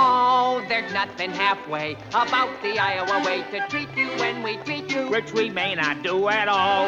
Oh, 0.00 0.64
there's 0.68 0.92
nothing 0.92 1.32
halfway 1.32 1.96
about 2.10 2.62
the 2.62 2.78
Iowa 2.78 3.24
way 3.26 3.42
to 3.50 3.66
treat 3.68 3.88
you 3.96 4.06
when 4.20 4.44
we 4.44 4.56
treat 4.58 4.88
you. 4.94 5.08
which 5.08 5.32
we 5.32 5.50
may 5.50 5.74
not 5.74 6.04
do 6.04 6.28
at 6.28 6.46
all. 6.46 6.86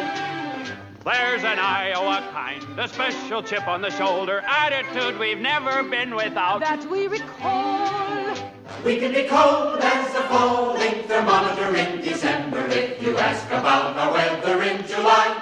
There's 1.03 1.43
an 1.43 1.59
Iowa 1.59 2.25
kind, 2.31 2.79
a 2.79 2.87
special 2.87 3.43
chip 3.43 3.67
on 3.67 3.81
the 3.81 3.89
shoulder, 3.89 4.41
attitude 4.47 5.19
we've 5.19 5.39
never 5.39 5.83
been 5.83 6.15
without. 6.15 6.61
that 6.61 6.89
we 6.89 7.07
recall. 7.07 8.33
We 8.85 8.97
can 8.97 9.11
be 9.11 9.27
cold 9.27 9.79
as 9.81 10.15
a 10.15 10.23
falling 10.29 11.03
thermometer 11.03 11.75
in 11.75 11.99
December 11.99 12.65
if 12.67 13.03
you 13.03 13.17
ask 13.17 13.45
about 13.47 13.97
our 13.97 14.13
weather 14.13 14.63
in 14.63 14.87
July. 14.87 15.40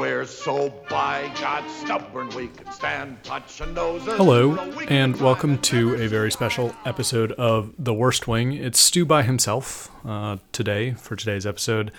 We're 0.00 0.24
so 0.24 0.72
by 0.88 1.30
God 1.38 1.70
stubborn 1.70 2.30
we 2.30 2.48
can 2.48 2.72
stand 2.72 3.22
touching 3.22 3.74
noses. 3.74 4.16
Hello, 4.16 4.56
and 4.88 5.14
welcome 5.20 5.58
to 5.58 5.94
a 5.96 6.08
very 6.08 6.32
special 6.32 6.74
episode 6.86 7.32
of 7.32 7.74
The 7.78 7.92
Worst 7.92 8.26
Wing. 8.26 8.54
It's 8.54 8.80
Stu 8.80 9.04
by 9.04 9.24
himself 9.24 9.90
uh, 10.06 10.38
today 10.52 10.92
for 10.94 11.16
today's 11.16 11.44
episode. 11.44 11.92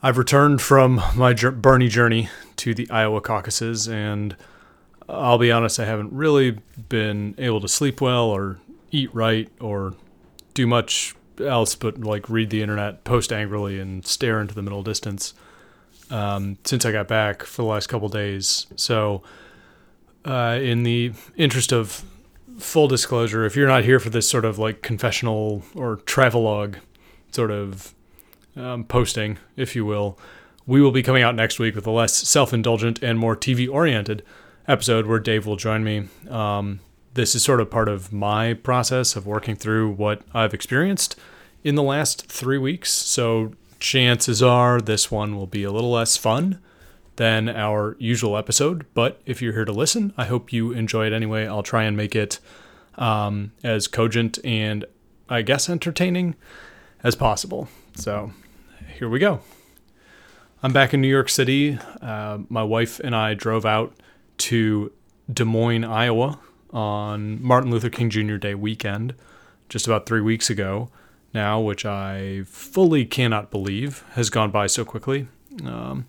I've 0.00 0.16
returned 0.16 0.62
from 0.62 1.02
my 1.16 1.34
Bernie 1.34 1.88
journey 1.88 2.28
to 2.58 2.72
the 2.72 2.88
Iowa 2.88 3.20
caucuses, 3.20 3.88
and 3.88 4.36
I'll 5.08 5.38
be 5.38 5.50
honest, 5.50 5.80
I 5.80 5.86
haven't 5.86 6.12
really 6.12 6.58
been 6.88 7.34
able 7.36 7.60
to 7.62 7.68
sleep 7.68 8.00
well 8.00 8.26
or 8.26 8.60
eat 8.92 9.12
right 9.12 9.50
or 9.60 9.94
do 10.54 10.68
much 10.68 11.16
else 11.40 11.74
but 11.74 11.98
like 11.98 12.30
read 12.30 12.50
the 12.50 12.62
internet, 12.62 13.02
post 13.02 13.32
angrily, 13.32 13.80
and 13.80 14.06
stare 14.06 14.40
into 14.40 14.54
the 14.54 14.62
middle 14.62 14.84
distance 14.84 15.34
um, 16.12 16.58
since 16.64 16.84
I 16.84 16.92
got 16.92 17.08
back 17.08 17.42
for 17.42 17.62
the 17.62 17.68
last 17.68 17.88
couple 17.88 18.08
days. 18.08 18.66
So, 18.76 19.22
uh, 20.24 20.58
in 20.62 20.82
the 20.82 21.12
interest 21.36 21.72
of 21.72 22.04
full 22.58 22.86
disclosure, 22.86 23.44
if 23.44 23.56
you're 23.56 23.66
not 23.66 23.84
here 23.84 23.98
for 23.98 24.10
this 24.10 24.28
sort 24.28 24.44
of 24.44 24.58
like 24.58 24.82
confessional 24.82 25.62
or 25.74 25.96
travelogue 25.96 26.76
sort 27.32 27.50
of 27.50 27.94
um, 28.54 28.84
posting, 28.84 29.38
if 29.56 29.74
you 29.74 29.86
will, 29.86 30.18
we 30.66 30.80
will 30.82 30.92
be 30.92 31.02
coming 31.02 31.22
out 31.22 31.34
next 31.34 31.58
week 31.58 31.74
with 31.74 31.86
a 31.86 31.90
less 31.90 32.14
self 32.14 32.52
indulgent 32.52 33.02
and 33.02 33.18
more 33.18 33.34
TV 33.34 33.68
oriented 33.68 34.22
episode 34.68 35.06
where 35.06 35.18
Dave 35.18 35.46
will 35.46 35.56
join 35.56 35.82
me. 35.82 36.08
Um, 36.28 36.80
this 37.14 37.34
is 37.34 37.42
sort 37.42 37.60
of 37.60 37.70
part 37.70 37.88
of 37.88 38.12
my 38.12 38.54
process 38.54 39.16
of 39.16 39.26
working 39.26 39.56
through 39.56 39.90
what 39.92 40.22
I've 40.32 40.54
experienced 40.54 41.16
in 41.64 41.74
the 41.74 41.82
last 41.82 42.30
three 42.30 42.58
weeks. 42.58 42.92
So, 42.92 43.54
chances 43.82 44.42
are 44.42 44.80
this 44.80 45.10
one 45.10 45.36
will 45.36 45.48
be 45.48 45.64
a 45.64 45.72
little 45.72 45.90
less 45.90 46.16
fun 46.16 46.60
than 47.16 47.48
our 47.48 47.96
usual 47.98 48.38
episode. 48.38 48.86
But 48.94 49.20
if 49.26 49.42
you're 49.42 49.52
here 49.52 49.64
to 49.64 49.72
listen, 49.72 50.14
I 50.16 50.24
hope 50.24 50.52
you 50.52 50.72
enjoy 50.72 51.08
it 51.08 51.12
anyway. 51.12 51.46
I'll 51.46 51.64
try 51.64 51.82
and 51.82 51.96
make 51.96 52.14
it 52.14 52.38
um, 52.94 53.52
as 53.64 53.88
cogent 53.88 54.38
and 54.44 54.84
I 55.28 55.42
guess 55.42 55.68
entertaining 55.68 56.36
as 57.02 57.16
possible. 57.16 57.68
So 57.96 58.32
here 58.96 59.08
we 59.08 59.18
go. 59.18 59.40
I'm 60.62 60.72
back 60.72 60.94
in 60.94 61.00
New 61.00 61.08
York 61.08 61.28
City. 61.28 61.76
Uh, 62.00 62.38
my 62.48 62.62
wife 62.62 63.00
and 63.00 63.16
I 63.16 63.34
drove 63.34 63.66
out 63.66 63.94
to 64.38 64.92
Des 65.30 65.44
Moines, 65.44 65.84
Iowa 65.84 66.38
on 66.70 67.42
Martin 67.42 67.72
Luther 67.72 67.90
King 67.90 68.10
Jr. 68.10 68.36
Day 68.36 68.54
weekend 68.54 69.14
just 69.68 69.88
about 69.88 70.06
three 70.06 70.20
weeks 70.20 70.50
ago 70.50 70.88
now, 71.34 71.60
which 71.60 71.84
I 71.84 72.42
fully 72.46 73.04
cannot 73.04 73.50
believe 73.50 74.04
has 74.12 74.30
gone 74.30 74.50
by 74.50 74.66
so 74.66 74.84
quickly. 74.84 75.26
Um, 75.64 76.06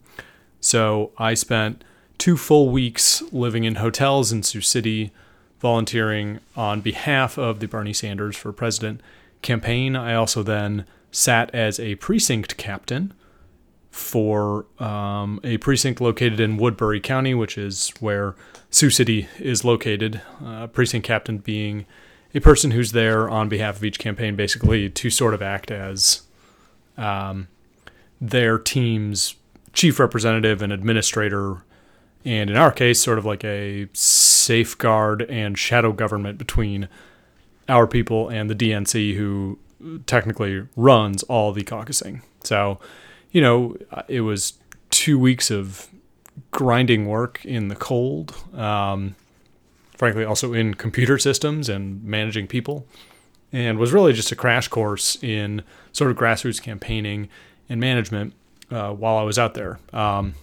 so 0.60 1.12
I 1.18 1.34
spent 1.34 1.84
two 2.18 2.38
full 2.38 2.70
weeks 2.70 3.22
living 3.32 3.64
in 3.64 3.76
hotels 3.76 4.32
in 4.32 4.44
Sioux 4.44 4.62
City, 4.62 5.12
volunteering 5.60 6.40
on 6.56 6.82
behalf 6.82 7.38
of 7.38 7.60
the 7.60 7.68
Bernie 7.68 7.94
Sanders 7.94 8.36
for 8.36 8.52
President 8.52 9.02
campaign. 9.42 9.96
I 9.96 10.16
also 10.16 10.44
then 10.44 10.86
sat 11.12 11.54
as 11.54 11.80
a 11.80 11.96
precinct 11.96 12.58
captain 12.58 13.14
for 13.92 14.66
um, 14.80 15.40
a 15.44 15.58
precinct 15.58 16.02
located 16.02 16.40
in 16.40 16.58
Woodbury 16.58 17.00
County, 17.00 17.34
which 17.34 17.58
is 17.58 17.94
where 18.00 18.36
Sioux 18.72 18.90
City 18.90 19.28
is 19.38 19.64
located. 19.64 20.22
Uh, 20.44 20.68
precinct 20.68 21.06
captain 21.06 21.38
being 21.38 21.86
a 22.34 22.42
person 22.42 22.72
who's 22.72 22.92
there 22.92 23.30
on 23.30 23.50
behalf 23.50 23.78
of 23.78 23.84
each 23.84 24.00
campaign, 24.00 24.36
basically 24.36 24.90
to 24.90 25.10
sort 25.10 25.34
of 25.34 25.42
act 25.42 25.72
as 25.72 26.24
um, 26.98 27.48
their 28.20 28.58
team's 28.58 29.36
chief 29.74 30.00
representative 30.00 30.62
and 30.62 30.72
administrator, 30.72 31.64
and 32.26 32.50
in 32.50 32.56
our 32.56 32.72
case, 32.72 33.02
sort 33.02 33.18
of 33.18 33.26
like 33.26 33.44
a 33.44 33.88
safeguard 33.94 35.24
and 35.24 35.58
shadow 35.58 35.92
government 35.92 36.38
between 36.38 36.88
our 37.70 37.88
people 37.88 38.30
and 38.30 38.50
the 38.50 38.56
DNC, 38.56 39.16
who 39.16 39.60
technically 40.06 40.66
runs 40.76 41.24
all 41.24 41.52
the 41.52 41.64
caucusing. 41.64 42.22
So, 42.44 42.80
you 43.32 43.42
know, 43.42 43.76
it 44.08 44.22
was 44.22 44.54
two 44.90 45.20
weeks 45.20 45.52
of 45.52 45.88
grinding 46.52 47.06
work 47.08 47.44
in 47.46 47.68
the 47.68 47.76
cold. 47.76 48.36
Um, 48.54 49.16
frankly, 50.04 50.26
also 50.26 50.52
in 50.52 50.74
computer 50.74 51.18
systems 51.18 51.70
and 51.70 52.04
managing 52.04 52.46
people, 52.46 52.86
and 53.54 53.80
was 53.80 53.94
really 53.94 54.12
just 54.12 54.34
a 54.34 54.36
crash 54.36 54.68
course 54.68 55.16
in 55.24 55.64
sort 55.94 56.12
of 56.12 56.18
grassroots 56.18 56.62
campaigning 56.62 57.30
and 57.70 57.80
management 57.80 58.34
uh, 58.70 58.92
while 58.92 59.16
I 59.16 59.24
was 59.24 59.40
out 59.40 59.54
there. 59.54 59.80
Um, 59.94 60.34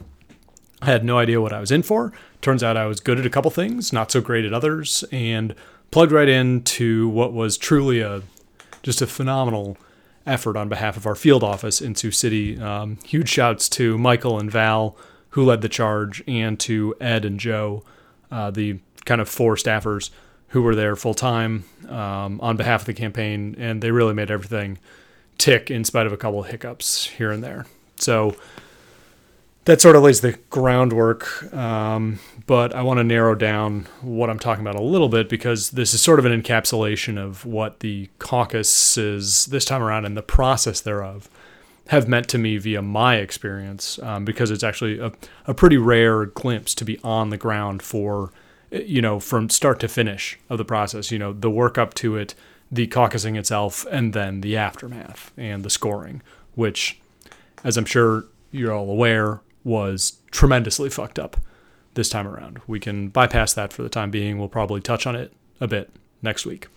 I 0.81 0.87
had 0.87 1.05
no 1.05 1.19
idea 1.19 1.43
what 1.43 1.53
I 1.53 1.61
was 1.61 1.71
in 1.71 1.83
for. 1.83 2.11
Turns 2.41 2.63
out 2.63 2.79
I 2.79 2.87
was 2.87 3.01
good 3.01 3.19
at 3.19 3.27
a 3.27 3.29
couple 3.29 3.51
things, 3.51 3.93
not 3.93 4.11
so 4.11 4.23
great 4.23 4.47
at 4.47 4.55
others, 4.55 5.05
and 5.13 5.55
plugged 5.91 6.11
right 6.11 6.29
into 6.29 7.11
what 7.11 7.35
was 7.35 7.59
truly 7.59 8.01
a 8.01 8.23
just 8.83 9.03
a 9.03 9.07
phenomenal 9.07 9.77
effort 10.25 10.57
on 10.57 10.71
behalf 10.71 10.97
of 10.97 11.07
our 11.07 11.15
field 11.15 11.45
office 11.45 11.83
in 11.83 11.95
Sioux 11.95 12.13
City. 12.13 12.59
Um, 12.59 12.97
huge 13.05 13.29
shouts 13.29 13.69
to 13.71 13.99
Michael 13.99 14.39
and 14.39 14.51
Val 14.51 14.97
who 15.31 15.45
led 15.45 15.61
the 15.61 15.69
charge, 15.69 16.23
and 16.27 16.59
to 16.61 16.95
Ed 17.01 17.25
and 17.25 17.39
Joe, 17.39 17.85
uh, 18.31 18.51
the 18.51 18.81
kind 19.05 19.21
of 19.21 19.29
four 19.29 19.57
staffers 19.57 20.11
who 20.49 20.63
were 20.63 20.75
there 20.75 20.97
full 20.97 21.15
time 21.15 21.65
um, 21.89 22.41
on 22.41 22.57
behalf 22.57 22.83
of 22.83 22.87
the 22.87 22.95
campaign, 22.95 23.55
and 23.59 23.83
they 23.83 23.91
really 23.91 24.15
made 24.15 24.31
everything 24.31 24.79
tick 25.39 25.71
in 25.71 25.85
spite 25.85 26.07
of 26.07 26.13
a 26.13 26.17
couple 26.17 26.41
of 26.41 26.49
hiccups 26.49 27.07
here 27.07 27.31
and 27.31 27.43
there. 27.43 27.67
So 27.97 28.37
that 29.65 29.81
sort 29.81 29.95
of 29.95 30.03
lays 30.03 30.21
the 30.21 30.33
groundwork. 30.51 31.53
Um, 31.55 32.19
but 32.47 32.75
I 32.75 32.83
want 32.83 32.99
to 32.99 33.05
narrow 33.05 33.35
down 33.35 33.87
what 34.01 34.31
I'm 34.31 34.39
talking 34.39 34.63
about 34.63 34.75
a 34.75 34.83
little 34.83 35.09
bit 35.09 35.29
because 35.29 35.71
this 35.71 35.95
is 35.95 36.01
sort 36.01 36.19
of 36.19 36.25
an 36.25 36.43
encapsulation 36.43 37.19
of 37.19 37.45
what 37.45 37.81
the 37.81 38.09
caucuses 38.19 39.47
this 39.47 39.65
time 39.65 39.83
around 39.83 40.07
and 40.07 40.17
the 40.17 40.23
process 40.23 40.81
thereof 40.81 41.29
have 41.89 42.09
meant 42.09 42.29
to 42.29 42.39
me 42.39 42.57
via 42.57 42.81
my 42.81 43.17
experience 43.17 43.99
um, 44.01 44.25
because 44.25 44.51
it's 44.51 44.63
actually 44.63 44.99
a, 44.99 45.13
a 45.47 45.55
pretty 45.55 45.77
rare 45.77 46.27
glimpse 46.27 46.75
to 46.75 46.85
be 46.85 46.99
on 47.03 47.31
the 47.31 47.37
ground 47.37 47.83
for 47.83 48.33
you 48.71 49.03
know 49.03 49.19
from 49.21 49.49
start 49.49 49.81
to 49.81 49.89
finish 49.89 50.39
of 50.49 50.59
the 50.59 50.65
process 50.65 51.11
you 51.11 51.19
know 51.19 51.33
the 51.33 51.51
work 51.51 51.77
up 51.79 51.95
to 51.95 52.17
it 52.17 52.35
the 52.71 52.87
caucusing 52.87 53.37
itself 53.37 53.87
and 53.91 54.13
then 54.13 54.41
the 54.41 54.57
aftermath 54.57 55.33
and 55.37 55.65
the 55.65 55.71
scoring 55.71 56.23
which 56.55 57.01
as 57.65 57.77
i'm 57.77 57.85
sure 57.85 58.25
you're 58.53 58.73
all 58.73 58.91
aware 58.91 59.41
was 59.65 60.19
tremendously 60.31 60.89
fucked 60.89 61.19
up 61.19 61.37
this 61.95 62.09
time 62.09 62.27
around. 62.27 62.61
We 62.67 62.81
can 62.81 63.09
bypass 63.09 63.53
that 63.55 63.73
for 63.73 63.83
the 63.83 63.89
time 63.89 64.11
being. 64.11 64.39
We'll 64.39 64.49
probably 64.49 64.81
touch 64.81 65.07
on 65.07 65.17
it 65.17 65.33
a 65.61 65.69
bit 65.69 65.91
next 66.23 66.47
week. 66.47 66.69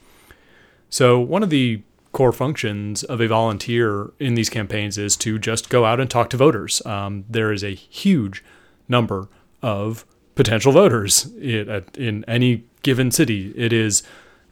So 0.90 1.20
one 1.20 1.44
of 1.44 1.50
the 1.50 1.82
core 2.12 2.32
functions 2.32 3.04
of 3.04 3.20
a 3.20 3.28
volunteer 3.28 4.12
in 4.20 4.36
these 4.36 4.50
campaigns 4.50 4.98
is 4.98 5.18
to 5.18 5.40
just 5.40 5.70
go 5.70 5.86
out 5.86 6.00
and 6.00 6.10
talk 6.10 6.30
to 6.32 6.38
voters. 6.38 6.86
Um, 6.86 7.26
there 7.30 7.52
is 7.52 7.64
a 7.64 7.74
huge 7.74 8.44
number 8.88 9.30
of 9.62 10.06
potential 10.36 10.72
voters 10.72 11.26
in, 11.36 12.26
any 12.28 12.64
given 12.82 13.12
city. 13.12 13.54
It 13.56 13.72
is 13.74 14.04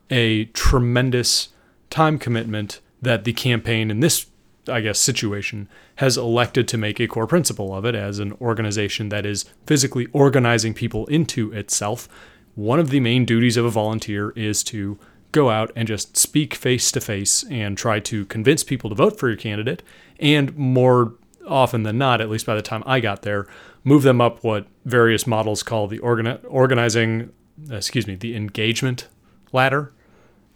a 0.10 0.46
tremendous 0.46 1.50
time 1.90 2.18
commitment 2.18 2.80
that 3.02 3.24
the 3.24 3.34
campaign 3.34 3.90
in 3.90 4.00
this, 4.00 4.28
I 4.68 4.82
guess, 4.82 5.00
situation 5.00 5.68
has 5.96 6.18
elected 6.18 6.68
to 6.70 6.78
make 6.78 7.00
a 7.00 7.08
core 7.08 7.28
principle 7.28 7.76
of 7.76 7.86
it 7.86 7.96
as 7.96 8.20
an 8.20 8.34
organization 8.34 9.10
that 9.10 9.26
is 9.26 9.46
physically 9.66 10.08
organizing 10.14 10.74
people 10.74 11.06
into 11.08 11.52
itself. 11.52 12.08
One 12.56 12.80
of 12.80 12.90
the 12.90 13.00
main 13.00 13.26
duties 13.26 13.58
of 13.58 13.66
a 13.66 13.70
volunteer 13.70 14.32
is 14.32 14.64
to 14.66 15.00
go 15.32 15.50
out 15.50 15.72
and 15.76 15.88
just 15.88 16.18
speak 16.18 16.54
face 16.54 16.92
to 16.92 17.00
face 17.00 17.44
and 17.50 17.78
try 17.78 18.00
to 18.02 18.26
convince 18.26 18.64
people 18.64 18.90
to 18.90 18.96
vote 18.96 19.18
for 19.18 19.30
your 19.30 19.38
candidate. 19.38 19.82
And 20.20 20.56
more 20.58 21.14
often 21.48 21.84
than 21.84 21.98
not, 21.98 22.22
at 22.22 22.30
least 22.30 22.46
by 22.46 22.56
the 22.56 22.62
time 22.62 22.84
I 22.86 23.00
got 23.00 23.22
there, 23.22 23.48
move 23.84 24.04
them 24.04 24.22
up 24.22 24.44
what 24.44 24.68
various 24.86 25.26
models 25.26 25.64
call 25.64 25.88
the 25.88 26.00
organi- 26.00 26.44
organizing, 26.48 27.32
excuse 27.70 28.08
me, 28.08 28.16
the 28.16 28.36
engagement 28.36 29.08
ladder. 29.52 29.94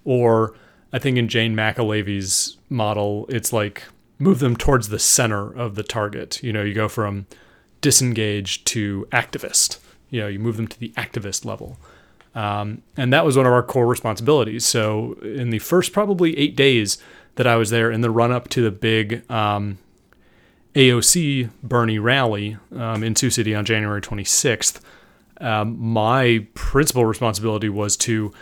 Or 0.03 0.55
I 0.93 0.99
think 0.99 1.17
in 1.17 1.27
Jane 1.27 1.55
McAlevey's 1.55 2.57
model, 2.69 3.25
it's 3.29 3.51
like 3.51 3.83
move 4.19 4.39
them 4.39 4.55
towards 4.55 4.89
the 4.89 4.99
center 4.99 5.51
of 5.51 5.75
the 5.75 5.83
target. 5.83 6.41
You 6.43 6.53
know, 6.53 6.63
you 6.63 6.73
go 6.73 6.87
from 6.87 7.25
disengaged 7.81 8.65
to 8.67 9.07
activist. 9.11 9.79
You 10.09 10.21
know, 10.21 10.27
you 10.27 10.39
move 10.39 10.57
them 10.57 10.67
to 10.67 10.79
the 10.79 10.89
activist 10.89 11.45
level. 11.45 11.77
Um, 12.33 12.81
and 12.97 13.13
that 13.13 13.25
was 13.25 13.37
one 13.37 13.45
of 13.45 13.53
our 13.53 13.63
core 13.63 13.87
responsibilities. 13.87 14.65
So, 14.65 15.13
in 15.21 15.51
the 15.51 15.59
first 15.59 15.93
probably 15.93 16.37
eight 16.37 16.55
days 16.55 16.97
that 17.35 17.47
I 17.47 17.55
was 17.55 17.69
there 17.69 17.91
in 17.91 18.01
the 18.01 18.09
run 18.11 18.31
up 18.31 18.49
to 18.49 18.61
the 18.61 18.71
big 18.71 19.29
um, 19.31 19.77
AOC 20.75 21.49
Bernie 21.63 21.99
rally 21.99 22.57
um, 22.75 23.03
in 23.03 23.15
Sioux 23.15 23.29
City 23.29 23.55
on 23.55 23.63
January 23.63 24.01
26th, 24.01 24.81
um, 25.39 25.79
my 25.79 26.45
principal 26.53 27.05
responsibility 27.05 27.69
was 27.69 27.95
to 27.97 28.33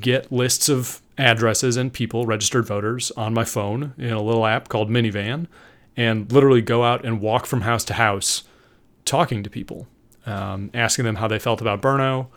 get 0.00 0.30
lists 0.32 0.68
of 0.68 1.00
addresses 1.16 1.76
and 1.76 1.92
people, 1.92 2.26
registered 2.26 2.66
voters, 2.66 3.12
on 3.12 3.32
my 3.32 3.44
phone 3.44 3.94
in 3.98 4.12
a 4.12 4.22
little 4.22 4.46
app 4.46 4.68
called 4.68 4.90
Minivan, 4.90 5.46
and 5.96 6.30
literally 6.32 6.60
go 6.60 6.82
out 6.82 7.04
and 7.04 7.20
walk 7.20 7.46
from 7.46 7.62
house 7.62 7.84
to 7.84 7.94
house 7.94 8.44
talking 9.04 9.42
to 9.42 9.50
people, 9.50 9.86
um, 10.26 10.70
asking 10.74 11.04
them 11.04 11.16
how 11.16 11.28
they 11.28 11.38
felt 11.38 11.60
about 11.60 11.80
Berno, 11.80 12.28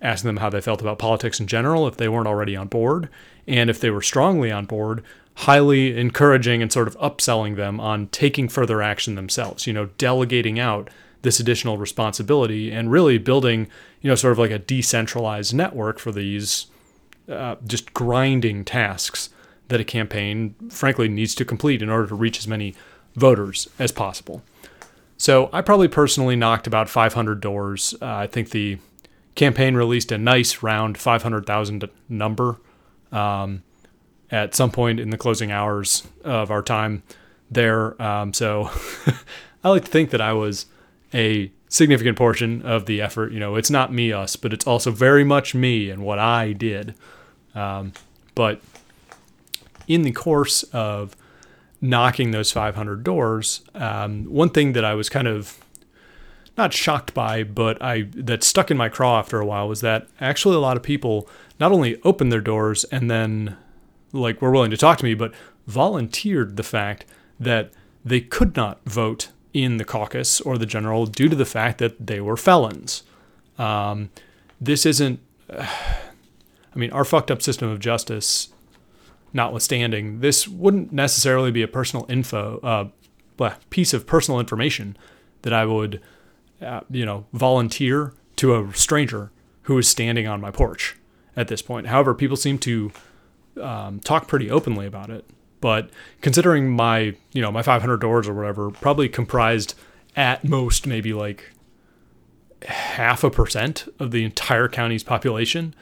asking 0.00 0.28
them 0.28 0.36
how 0.38 0.48
they 0.48 0.60
felt 0.60 0.80
about 0.80 0.98
politics 0.98 1.40
in 1.40 1.46
general 1.46 1.86
if 1.86 1.96
they 1.96 2.08
weren't 2.08 2.28
already 2.28 2.56
on 2.56 2.68
board, 2.68 3.08
and 3.46 3.68
if 3.68 3.80
they 3.80 3.90
were 3.90 4.02
strongly 4.02 4.50
on 4.50 4.64
board, 4.64 5.02
highly 5.42 5.96
encouraging 5.96 6.60
and 6.62 6.72
sort 6.72 6.88
of 6.88 6.98
upselling 6.98 7.54
them 7.54 7.78
on 7.78 8.08
taking 8.08 8.48
further 8.48 8.82
action 8.82 9.14
themselves, 9.14 9.68
you 9.68 9.72
know, 9.72 9.86
delegating 9.96 10.58
out 10.58 10.90
this 11.22 11.38
additional 11.38 11.78
responsibility 11.78 12.72
and 12.72 12.90
really 12.90 13.18
building, 13.18 13.68
you 14.00 14.08
know, 14.08 14.16
sort 14.16 14.32
of 14.32 14.38
like 14.38 14.50
a 14.50 14.58
decentralized 14.58 15.54
network 15.54 16.00
for 16.00 16.10
these 16.10 16.66
uh, 17.28 17.54
just 17.64 17.94
grinding 17.94 18.64
tasks 18.64 19.30
that 19.68 19.80
a 19.80 19.84
campaign, 19.84 20.56
frankly, 20.70 21.08
needs 21.08 21.36
to 21.36 21.44
complete 21.44 21.82
in 21.82 21.88
order 21.88 22.08
to 22.08 22.16
reach 22.16 22.38
as 22.38 22.48
many 22.48 22.74
voters 23.14 23.68
as 23.78 23.92
possible. 23.92 24.42
So 25.18 25.50
I 25.52 25.60
probably 25.62 25.88
personally 25.88 26.34
knocked 26.34 26.66
about 26.66 26.88
500 26.88 27.40
doors. 27.40 27.94
Uh, 28.02 28.06
I 28.06 28.26
think 28.26 28.50
the 28.50 28.78
campaign 29.36 29.76
released 29.76 30.10
a 30.10 30.18
nice 30.18 30.64
round 30.64 30.98
500,000 30.98 31.88
number 32.08 32.56
um, 33.12 33.62
at 34.30 34.54
some 34.54 34.70
point 34.70 35.00
in 35.00 35.10
the 35.10 35.18
closing 35.18 35.50
hours 35.50 36.06
of 36.24 36.50
our 36.50 36.62
time 36.62 37.02
there. 37.50 38.00
Um, 38.00 38.32
so 38.34 38.70
I 39.64 39.70
like 39.70 39.84
to 39.84 39.90
think 39.90 40.10
that 40.10 40.20
I 40.20 40.32
was 40.32 40.66
a 41.14 41.50
significant 41.68 42.16
portion 42.16 42.62
of 42.62 42.86
the 42.86 43.00
effort. 43.00 43.32
You 43.32 43.40
know, 43.40 43.56
it's 43.56 43.70
not 43.70 43.92
me, 43.92 44.12
us, 44.12 44.36
but 44.36 44.52
it's 44.52 44.66
also 44.66 44.90
very 44.90 45.24
much 45.24 45.54
me 45.54 45.90
and 45.90 46.02
what 46.02 46.18
I 46.18 46.52
did. 46.52 46.94
Um, 47.54 47.92
but 48.34 48.60
in 49.86 50.02
the 50.02 50.12
course 50.12 50.62
of 50.64 51.16
knocking 51.80 52.30
those 52.30 52.52
500 52.52 53.02
doors, 53.04 53.62
um, 53.74 54.24
one 54.24 54.50
thing 54.50 54.72
that 54.72 54.84
I 54.84 54.94
was 54.94 55.08
kind 55.08 55.26
of 55.28 55.58
not 56.56 56.72
shocked 56.72 57.14
by, 57.14 57.44
but 57.44 57.80
I 57.80 58.02
that 58.14 58.42
stuck 58.42 58.70
in 58.70 58.76
my 58.76 58.88
craw 58.88 59.18
after 59.18 59.40
a 59.40 59.46
while 59.46 59.68
was 59.68 59.80
that 59.80 60.08
actually 60.20 60.56
a 60.56 60.60
lot 60.60 60.76
of 60.76 60.82
people 60.82 61.28
not 61.60 61.70
only 61.70 62.00
opened 62.02 62.32
their 62.32 62.40
doors 62.40 62.84
and 62.84 63.08
then 63.08 63.56
like 64.12 64.40
were 64.40 64.50
willing 64.50 64.70
to 64.70 64.76
talk 64.76 64.98
to 64.98 65.04
me, 65.04 65.14
but 65.14 65.32
volunteered 65.66 66.56
the 66.56 66.62
fact 66.62 67.04
that 67.38 67.70
they 68.04 68.20
could 68.20 68.56
not 68.56 68.80
vote 68.84 69.28
in 69.52 69.76
the 69.76 69.84
caucus 69.84 70.40
or 70.40 70.58
the 70.58 70.66
general 70.66 71.06
due 71.06 71.28
to 71.28 71.36
the 71.36 71.44
fact 71.44 71.78
that 71.78 72.06
they 72.06 72.20
were 72.20 72.36
felons. 72.36 73.02
Um, 73.58 74.10
this 74.60 74.86
isn't. 74.86 75.20
Uh, 75.50 75.66
I 76.74 76.78
mean, 76.78 76.92
our 76.92 77.04
fucked 77.04 77.30
up 77.30 77.42
system 77.42 77.68
of 77.70 77.80
justice 77.80 78.50
notwithstanding, 79.32 80.20
this 80.20 80.46
wouldn't 80.46 80.92
necessarily 80.92 81.50
be 81.50 81.62
a 81.62 81.68
personal 81.68 82.06
info, 82.08 82.60
uh, 82.62 83.54
piece 83.70 83.92
of 83.92 84.06
personal 84.06 84.38
information 84.38 84.96
that 85.42 85.52
I 85.52 85.64
would, 85.64 86.00
uh, 86.62 86.80
you 86.90 87.04
know, 87.04 87.26
volunteer 87.32 88.14
to 88.36 88.54
a 88.54 88.72
stranger 88.74 89.30
who 89.62 89.76
is 89.78 89.88
standing 89.88 90.26
on 90.26 90.40
my 90.40 90.50
porch 90.50 90.96
at 91.36 91.48
this 91.48 91.62
point. 91.62 91.88
However, 91.88 92.14
people 92.14 92.36
seem 92.36 92.58
to 92.60 92.92
um, 93.58 94.00
talk 94.00 94.28
pretty 94.28 94.50
openly 94.50 94.86
about 94.86 95.10
it. 95.10 95.24
But 95.60 95.90
considering 96.20 96.70
my, 96.70 97.16
you 97.32 97.42
know, 97.42 97.50
my 97.50 97.62
500 97.62 97.96
doors 97.98 98.28
or 98.28 98.34
whatever, 98.34 98.70
probably 98.70 99.08
comprised 99.08 99.74
at 100.16 100.44
most 100.44 100.86
maybe 100.86 101.12
like 101.12 101.52
half 102.62 103.24
a 103.24 103.30
percent 103.30 103.88
of 103.98 104.10
the 104.10 104.24
entire 104.24 104.68
county's 104.68 105.02
population. 105.02 105.74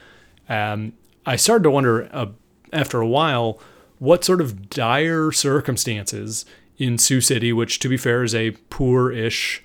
Um, 0.48 0.92
I 1.24 1.36
started 1.36 1.64
to 1.64 1.70
wonder 1.70 2.08
uh, 2.12 2.26
after 2.72 3.00
a 3.00 3.06
while 3.06 3.58
what 3.98 4.24
sort 4.24 4.40
of 4.40 4.68
dire 4.68 5.32
circumstances 5.32 6.44
in 6.78 6.98
Sioux 6.98 7.20
City, 7.20 7.52
which 7.52 7.78
to 7.80 7.88
be 7.88 7.96
fair 7.96 8.22
is 8.22 8.34
a 8.34 8.52
poor 8.68 9.10
ish 9.10 9.64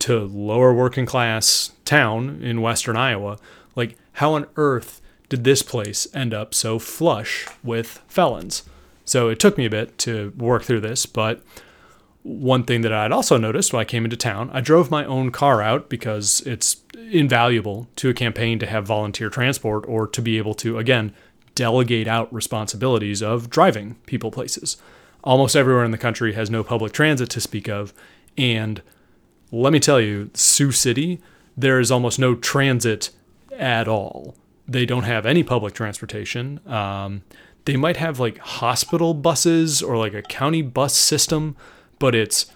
to 0.00 0.20
lower 0.20 0.72
working 0.72 1.06
class 1.06 1.72
town 1.84 2.42
in 2.42 2.62
western 2.62 2.96
Iowa, 2.96 3.38
like 3.74 3.96
how 4.12 4.34
on 4.34 4.46
earth 4.56 4.99
did 5.30 5.44
this 5.44 5.62
place 5.62 6.06
end 6.12 6.34
up 6.34 6.52
so 6.52 6.78
flush 6.78 7.48
with 7.64 8.02
felons? 8.06 8.64
So 9.06 9.28
it 9.30 9.40
took 9.40 9.56
me 9.56 9.64
a 9.64 9.70
bit 9.70 9.96
to 9.98 10.34
work 10.36 10.64
through 10.64 10.82
this, 10.82 11.06
but 11.06 11.42
one 12.22 12.64
thing 12.64 12.82
that 12.82 12.92
I'd 12.92 13.12
also 13.12 13.38
noticed 13.38 13.72
when 13.72 13.80
I 13.80 13.84
came 13.84 14.04
into 14.04 14.16
town, 14.16 14.50
I 14.52 14.60
drove 14.60 14.90
my 14.90 15.04
own 15.06 15.30
car 15.30 15.62
out 15.62 15.88
because 15.88 16.40
it's 16.42 16.82
invaluable 17.10 17.88
to 17.96 18.10
a 18.10 18.14
campaign 18.14 18.58
to 18.58 18.66
have 18.66 18.86
volunteer 18.86 19.30
transport 19.30 19.86
or 19.88 20.06
to 20.08 20.20
be 20.20 20.36
able 20.36 20.54
to, 20.54 20.78
again, 20.78 21.14
delegate 21.54 22.06
out 22.06 22.32
responsibilities 22.32 23.22
of 23.22 23.48
driving 23.48 23.94
people 24.06 24.30
places. 24.30 24.76
Almost 25.24 25.56
everywhere 25.56 25.84
in 25.84 25.90
the 25.92 25.98
country 25.98 26.34
has 26.34 26.50
no 26.50 26.62
public 26.62 26.92
transit 26.92 27.30
to 27.30 27.40
speak 27.40 27.68
of. 27.68 27.94
And 28.36 28.82
let 29.50 29.72
me 29.72 29.80
tell 29.80 30.00
you, 30.00 30.30
Sioux 30.34 30.72
City, 30.72 31.20
there 31.56 31.80
is 31.80 31.90
almost 31.90 32.18
no 32.18 32.34
transit 32.34 33.10
at 33.58 33.88
all. 33.88 34.34
They 34.70 34.86
don't 34.86 35.02
have 35.02 35.26
any 35.26 35.42
public 35.42 35.74
transportation. 35.74 36.60
Um, 36.66 37.22
they 37.64 37.76
might 37.76 37.96
have 37.96 38.20
like 38.20 38.38
hospital 38.38 39.14
buses 39.14 39.82
or 39.82 39.96
like 39.96 40.14
a 40.14 40.22
county 40.22 40.62
bus 40.62 40.94
system, 40.94 41.56
but 41.98 42.14
it's 42.14 42.46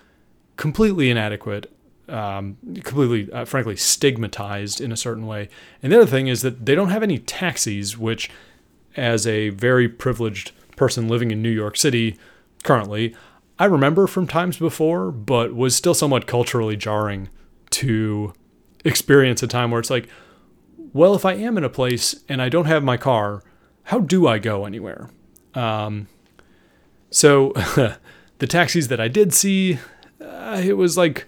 completely 0.56 1.10
inadequate 1.10 1.70
um, 2.08 2.56
completely, 2.82 3.32
uh, 3.32 3.44
frankly, 3.44 3.76
stigmatized 3.76 4.80
in 4.80 4.92
a 4.92 4.96
certain 4.96 5.26
way. 5.26 5.48
And 5.82 5.92
the 5.92 5.96
other 5.96 6.10
thing 6.10 6.28
is 6.28 6.42
that 6.42 6.66
they 6.66 6.74
don't 6.74 6.90
have 6.90 7.02
any 7.02 7.18
taxis, 7.18 7.96
which 7.96 8.30
as 8.96 9.26
a 9.26 9.48
very 9.50 9.88
privileged 9.88 10.52
person 10.76 11.08
living 11.08 11.30
in 11.30 11.42
New 11.42 11.50
York 11.50 11.76
City 11.76 12.18
currently, 12.62 13.14
I 13.58 13.66
remember 13.66 14.06
from 14.06 14.26
times 14.26 14.58
before, 14.58 15.10
but 15.10 15.54
was 15.54 15.76
still 15.76 15.94
somewhat 15.94 16.26
culturally 16.26 16.76
jarring 16.76 17.28
to 17.70 18.32
experience 18.84 19.42
a 19.42 19.46
time 19.46 19.70
where 19.70 19.80
it's 19.80 19.90
like, 19.90 20.08
well, 20.94 21.14
if 21.14 21.26
I 21.26 21.34
am 21.34 21.58
in 21.58 21.64
a 21.64 21.68
place 21.68 22.14
and 22.28 22.40
I 22.40 22.48
don't 22.48 22.64
have 22.64 22.82
my 22.82 22.96
car, 22.96 23.42
how 23.84 23.98
do 23.98 24.26
I 24.26 24.38
go 24.38 24.64
anywhere? 24.64 25.10
Um, 25.52 26.08
so 27.10 27.52
the 28.38 28.46
taxis 28.46 28.88
that 28.88 29.00
I 29.00 29.08
did 29.08 29.34
see, 29.34 29.78
uh, 30.20 30.62
it 30.64 30.78
was 30.78 30.96
like 30.96 31.26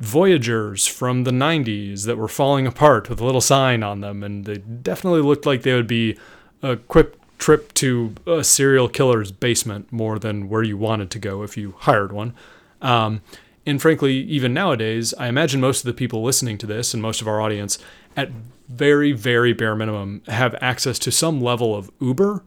Voyagers 0.00 0.86
from 0.86 1.24
the 1.24 1.32
90s 1.32 2.06
that 2.06 2.16
were 2.16 2.28
falling 2.28 2.68
apart 2.68 3.10
with 3.10 3.20
a 3.20 3.24
little 3.24 3.40
sign 3.40 3.82
on 3.82 4.00
them, 4.00 4.22
and 4.22 4.44
they 4.44 4.58
definitely 4.58 5.22
looked 5.22 5.44
like 5.44 5.62
they 5.62 5.74
would 5.74 5.88
be 5.88 6.16
a 6.62 6.76
quick 6.76 7.14
trip 7.38 7.74
to 7.74 8.14
a 8.24 8.44
serial 8.44 8.88
killer's 8.88 9.32
basement 9.32 9.92
more 9.92 10.20
than 10.20 10.48
where 10.48 10.62
you 10.62 10.76
wanted 10.76 11.10
to 11.10 11.18
go 11.18 11.42
if 11.42 11.56
you 11.56 11.74
hired 11.78 12.12
one. 12.12 12.32
Um, 12.80 13.22
and 13.66 13.82
frankly, 13.82 14.18
even 14.18 14.54
nowadays, 14.54 15.12
I 15.14 15.26
imagine 15.26 15.60
most 15.60 15.80
of 15.80 15.86
the 15.86 15.92
people 15.92 16.22
listening 16.22 16.58
to 16.58 16.66
this 16.66 16.94
and 16.94 17.02
most 17.02 17.20
of 17.20 17.26
our 17.26 17.40
audience, 17.40 17.78
at 18.18 18.30
very, 18.68 19.12
very 19.12 19.52
bare 19.52 19.76
minimum, 19.76 20.22
have 20.26 20.56
access 20.60 20.98
to 20.98 21.12
some 21.12 21.40
level 21.40 21.74
of 21.74 21.88
Uber 22.00 22.42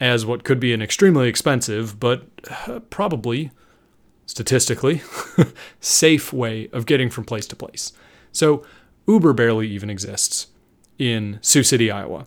as 0.00 0.24
what 0.24 0.44
could 0.44 0.58
be 0.58 0.72
an 0.72 0.80
extremely 0.80 1.28
expensive, 1.28 2.00
but 2.00 2.26
uh, 2.66 2.80
probably 2.88 3.50
statistically, 4.24 5.02
safe 5.80 6.32
way 6.32 6.70
of 6.72 6.86
getting 6.86 7.10
from 7.10 7.24
place 7.24 7.46
to 7.46 7.54
place. 7.54 7.92
So 8.32 8.64
Uber 9.06 9.34
barely 9.34 9.68
even 9.68 9.90
exists 9.90 10.46
in 10.98 11.38
Sioux 11.42 11.64
City, 11.64 11.90
Iowa. 11.90 12.26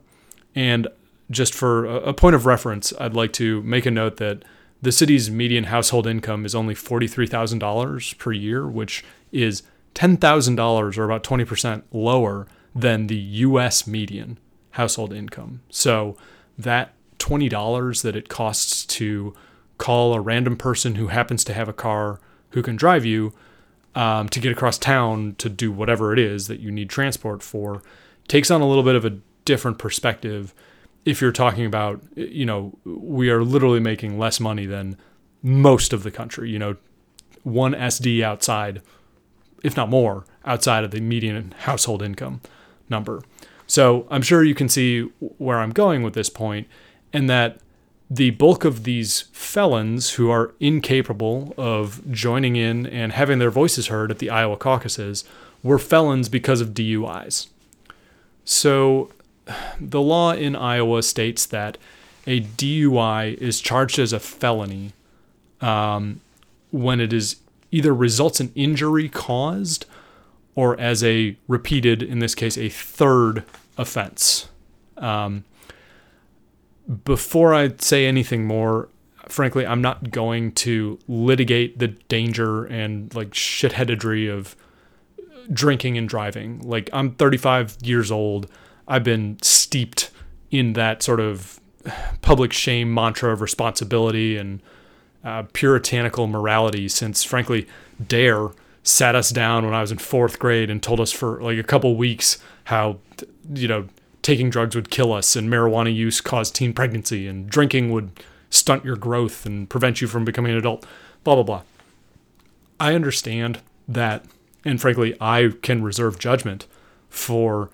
And 0.53 0.87
just 1.31 1.55
for 1.55 1.85
a 1.85 2.13
point 2.13 2.35
of 2.35 2.45
reference, 2.45 2.93
I'd 2.99 3.15
like 3.15 3.33
to 3.33 3.63
make 3.63 3.87
a 3.87 3.91
note 3.91 4.17
that 4.17 4.43
the 4.83 4.91
city's 4.91 5.31
median 5.31 5.63
household 5.65 6.05
income 6.05 6.45
is 6.45 6.53
only 6.53 6.75
$43,000 6.75 8.17
per 8.19 8.31
year, 8.33 8.67
which 8.67 9.03
is 9.31 9.63
$10,000 9.95 10.97
or 10.97 11.03
about 11.05 11.23
20% 11.23 11.83
lower 11.91 12.47
than 12.75 13.07
the 13.07 13.15
US 13.15 13.85
median 13.85 14.39
household 14.71 15.13
income. 15.13 15.61
So 15.69 16.17
that 16.57 16.93
$20 17.19 18.01
that 18.01 18.15
it 18.15 18.29
costs 18.29 18.85
to 18.85 19.33
call 19.77 20.13
a 20.13 20.19
random 20.19 20.57
person 20.57 20.95
who 20.95 21.07
happens 21.07 21.43
to 21.43 21.53
have 21.53 21.69
a 21.69 21.73
car 21.73 22.19
who 22.49 22.61
can 22.61 22.75
drive 22.75 23.05
you 23.05 23.33
um, 23.95 24.27
to 24.29 24.39
get 24.39 24.51
across 24.51 24.77
town 24.77 25.35
to 25.37 25.49
do 25.49 25.71
whatever 25.71 26.13
it 26.13 26.19
is 26.19 26.47
that 26.47 26.59
you 26.59 26.71
need 26.71 26.89
transport 26.89 27.43
for 27.43 27.81
takes 28.27 28.49
on 28.49 28.61
a 28.61 28.67
little 28.67 28.83
bit 28.83 28.95
of 28.95 29.05
a 29.05 29.17
different 29.45 29.77
perspective 29.77 30.53
if 31.05 31.21
you're 31.21 31.31
talking 31.31 31.65
about 31.65 32.01
you 32.15 32.45
know 32.45 32.77
we 32.85 33.29
are 33.29 33.43
literally 33.43 33.79
making 33.79 34.17
less 34.17 34.39
money 34.39 34.65
than 34.65 34.97
most 35.41 35.93
of 35.93 36.03
the 36.03 36.11
country 36.11 36.49
you 36.49 36.57
know 36.57 36.75
one 37.43 37.73
sd 37.73 38.23
outside 38.23 38.81
if 39.63 39.75
not 39.75 39.89
more 39.89 40.25
outside 40.45 40.83
of 40.83 40.91
the 40.91 41.01
median 41.01 41.53
household 41.59 42.01
income 42.01 42.41
number 42.89 43.21
So 43.67 44.07
I'm 44.09 44.21
sure 44.21 44.43
you 44.43 44.55
can 44.55 44.69
see 44.69 45.01
where 45.37 45.59
I'm 45.59 45.71
going 45.71 46.03
with 46.03 46.13
this 46.13 46.29
point, 46.29 46.67
and 47.11 47.29
that 47.29 47.59
the 48.09 48.31
bulk 48.31 48.65
of 48.65 48.83
these 48.83 49.21
felons 49.31 50.11
who 50.11 50.29
are 50.29 50.53
incapable 50.59 51.53
of 51.57 52.11
joining 52.11 52.55
in 52.55 52.85
and 52.85 53.13
having 53.13 53.39
their 53.39 53.49
voices 53.49 53.87
heard 53.87 54.11
at 54.11 54.19
the 54.19 54.29
Iowa 54.29 54.57
caucuses 54.57 55.23
were 55.63 55.79
felons 55.79 56.29
because 56.29 56.61
of 56.61 56.69
DUIs. 56.69 57.47
So 58.45 59.09
the 59.79 60.01
law 60.01 60.33
in 60.33 60.55
Iowa 60.55 61.01
states 61.01 61.45
that 61.47 61.77
a 62.27 62.41
DUI 62.41 63.35
is 63.35 63.61
charged 63.61 63.99
as 63.99 64.13
a 64.13 64.19
felony 64.19 64.93
um, 65.61 66.21
when 66.71 66.99
it 66.99 67.13
is 67.13 67.37
either 67.71 67.93
results 67.93 68.39
in 68.39 68.51
injury 68.55 69.09
caused 69.09 69.85
or 70.55 70.79
as 70.79 71.03
a 71.03 71.35
repeated, 71.47 72.03
in 72.03 72.19
this 72.19 72.35
case, 72.35 72.57
a 72.57 72.69
third 72.69 73.43
offense. 73.77 74.49
Um, 74.97 75.43
before 77.05 77.53
I 77.53 77.73
say 77.77 78.05
anything 78.05 78.45
more, 78.45 78.89
frankly, 79.27 79.65
I'm 79.65 79.81
not 79.81 80.11
going 80.11 80.51
to 80.53 80.99
litigate 81.07 81.79
the 81.79 81.87
danger 81.87 82.65
and 82.65 83.13
like 83.15 83.31
shitheadedry 83.31 84.31
of 84.31 84.55
drinking 85.51 85.97
and 85.97 86.07
driving. 86.07 86.59
Like, 86.59 86.89
I'm 86.93 87.11
35 87.15 87.77
years 87.81 88.11
old. 88.11 88.47
I've 88.87 89.03
been 89.03 89.37
steeped 89.41 90.11
in 90.51 90.73
that 90.73 91.01
sort 91.01 91.19
of 91.19 91.59
public 92.21 92.53
shame 92.53 92.93
mantra 92.93 93.33
of 93.33 93.41
responsibility 93.41 94.37
and 94.37 94.61
uh, 95.23 95.43
puritanical 95.53 96.27
morality 96.27 96.87
since, 96.87 97.23
frankly, 97.23 97.67
Dare 98.05 98.49
sat 98.83 99.15
us 99.15 99.29
down 99.31 99.65
when 99.65 99.73
I 99.73 99.81
was 99.81 99.91
in 99.91 99.97
fourth 99.97 100.39
grade 100.39 100.69
and 100.69 100.83
told 100.83 100.99
us 100.99 101.11
for 101.11 101.41
like 101.41 101.57
a 101.57 101.63
couple 101.63 101.95
weeks 101.95 102.37
how, 102.65 102.97
you 103.53 103.67
know, 103.67 103.87
taking 104.21 104.49
drugs 104.49 104.75
would 104.75 104.89
kill 104.89 105.13
us 105.13 105.35
and 105.35 105.49
marijuana 105.49 105.93
use 105.93 106.21
caused 106.21 106.55
teen 106.55 106.73
pregnancy 106.73 107.27
and 107.27 107.49
drinking 107.49 107.91
would 107.91 108.11
stunt 108.49 108.85
your 108.85 108.95
growth 108.95 109.45
and 109.45 109.69
prevent 109.69 110.01
you 110.01 110.07
from 110.07 110.25
becoming 110.25 110.51
an 110.51 110.57
adult, 110.57 110.85
blah, 111.23 111.35
blah, 111.35 111.43
blah. 111.43 111.61
I 112.79 112.93
understand 112.93 113.61
that, 113.87 114.25
and 114.65 114.79
frankly, 114.79 115.15
I 115.19 115.53
can 115.61 115.83
reserve 115.83 116.19
judgment 116.19 116.67
for 117.09 117.69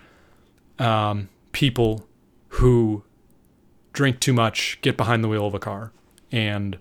um, 0.78 1.30
people 1.52 2.08
who 2.50 3.04
drink 3.94 4.20
too 4.20 4.34
much, 4.34 4.80
get 4.82 4.96
behind 4.96 5.24
the 5.24 5.28
wheel 5.28 5.46
of 5.46 5.54
a 5.54 5.60
car, 5.60 5.92
and, 6.32 6.78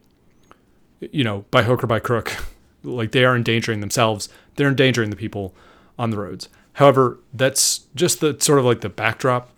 you 1.01 1.25
know, 1.25 1.45
by 1.51 1.63
hook 1.63 1.83
or 1.83 1.87
by 1.87 1.99
crook, 1.99 2.37
like 2.89 3.13
they 3.13 3.25
are 3.25 3.37
endangering 3.37 3.81
themselves, 3.81 4.29
they're 4.57 4.69
endangering 4.69 5.11
the 5.11 5.17
people 5.17 5.55
on 5.99 6.11
the 6.11 6.19
roads. 6.19 6.49
However, 6.75 7.19
that's 7.33 7.87
just 7.95 8.21
the 8.21 8.37
sort 8.41 8.59
of 8.59 8.65
like 8.65 8.81
the 8.81 8.89
backdrop 8.89 9.51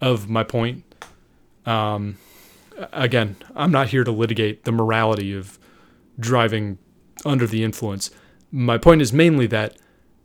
of 0.00 0.28
my 0.28 0.42
point. 0.42 0.84
Um, 1.66 2.18
again, 2.92 3.36
I'm 3.54 3.70
not 3.70 3.88
here 3.88 4.04
to 4.04 4.10
litigate 4.10 4.64
the 4.64 4.72
morality 4.72 5.32
of 5.32 5.58
driving 6.18 6.78
under 7.24 7.46
the 7.46 7.62
influence. 7.62 8.10
My 8.50 8.78
point 8.78 9.02
is 9.02 9.12
mainly 9.12 9.46
that 9.48 9.76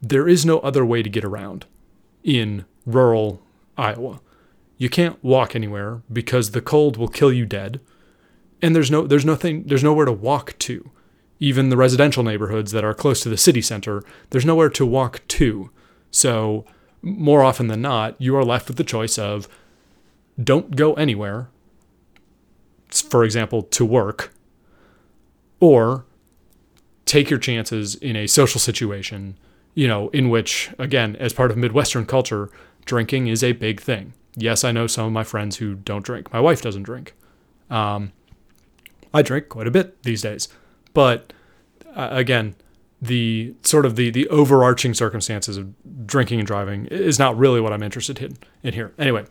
there 0.01 0.27
is 0.27 0.45
no 0.45 0.59
other 0.59 0.85
way 0.85 1.03
to 1.03 1.09
get 1.09 1.23
around 1.23 1.65
in 2.23 2.65
rural 2.85 3.41
Iowa. 3.77 4.21
You 4.77 4.89
can't 4.89 5.21
walk 5.23 5.55
anywhere 5.55 6.01
because 6.11 6.51
the 6.51 6.61
cold 6.61 6.97
will 6.97 7.07
kill 7.07 7.31
you 7.31 7.45
dead. 7.45 7.79
And 8.61 8.75
there's 8.75 8.91
no 8.91 9.07
there's 9.07 9.25
nothing 9.25 9.63
there's 9.63 9.83
nowhere 9.83 10.05
to 10.05 10.11
walk 10.11 10.57
to. 10.59 10.91
Even 11.39 11.69
the 11.69 11.77
residential 11.77 12.23
neighborhoods 12.23 12.71
that 12.71 12.83
are 12.83 12.93
close 12.93 13.21
to 13.23 13.29
the 13.29 13.37
city 13.37 13.61
center, 13.61 14.03
there's 14.29 14.45
nowhere 14.45 14.69
to 14.69 14.85
walk 14.85 15.21
to. 15.29 15.69
So, 16.11 16.65
more 17.01 17.43
often 17.43 17.67
than 17.67 17.81
not, 17.81 18.15
you 18.19 18.35
are 18.35 18.43
left 18.43 18.67
with 18.67 18.77
the 18.77 18.83
choice 18.83 19.17
of 19.17 19.47
don't 20.41 20.75
go 20.75 20.93
anywhere, 20.93 21.49
for 22.91 23.23
example, 23.23 23.63
to 23.63 23.85
work, 23.85 24.33
or 25.59 26.05
take 27.05 27.29
your 27.29 27.39
chances 27.39 27.95
in 27.95 28.15
a 28.15 28.27
social 28.27 28.59
situation, 28.59 29.37
you 29.73 29.87
know, 29.87 30.09
in 30.09 30.29
which, 30.29 30.71
again, 30.77 31.15
as 31.17 31.33
part 31.33 31.51
of 31.51 31.57
Midwestern 31.57 32.05
culture, 32.05 32.49
drinking 32.85 33.27
is 33.27 33.43
a 33.43 33.53
big 33.53 33.81
thing. 33.81 34.13
Yes, 34.35 34.63
I 34.63 34.71
know 34.71 34.87
some 34.87 35.05
of 35.05 35.11
my 35.11 35.23
friends 35.23 35.57
who 35.57 35.75
don't 35.75 36.05
drink. 36.05 36.31
My 36.31 36.39
wife 36.39 36.61
doesn't 36.61 36.83
drink. 36.83 37.13
Um, 37.69 38.11
I 39.13 39.21
drink 39.21 39.49
quite 39.49 39.67
a 39.67 39.71
bit 39.71 40.03
these 40.03 40.21
days, 40.21 40.47
but 40.99 41.31
uh, 41.95 42.09
again, 42.11 42.55
the 43.01 43.55
sort 43.63 43.85
of 43.85 43.95
the 43.95 44.09
the 44.09 44.27
overarching 44.27 44.93
circumstances 44.93 45.55
of 45.55 45.73
drinking 46.05 46.39
and 46.39 46.45
driving 46.45 46.87
is 46.87 47.17
not 47.17 47.37
really 47.37 47.61
what 47.61 47.71
I'm 47.71 47.81
interested 47.81 48.21
in 48.21 48.37
in 48.63 48.73
here. 48.73 48.91
Anyway, 48.99 49.23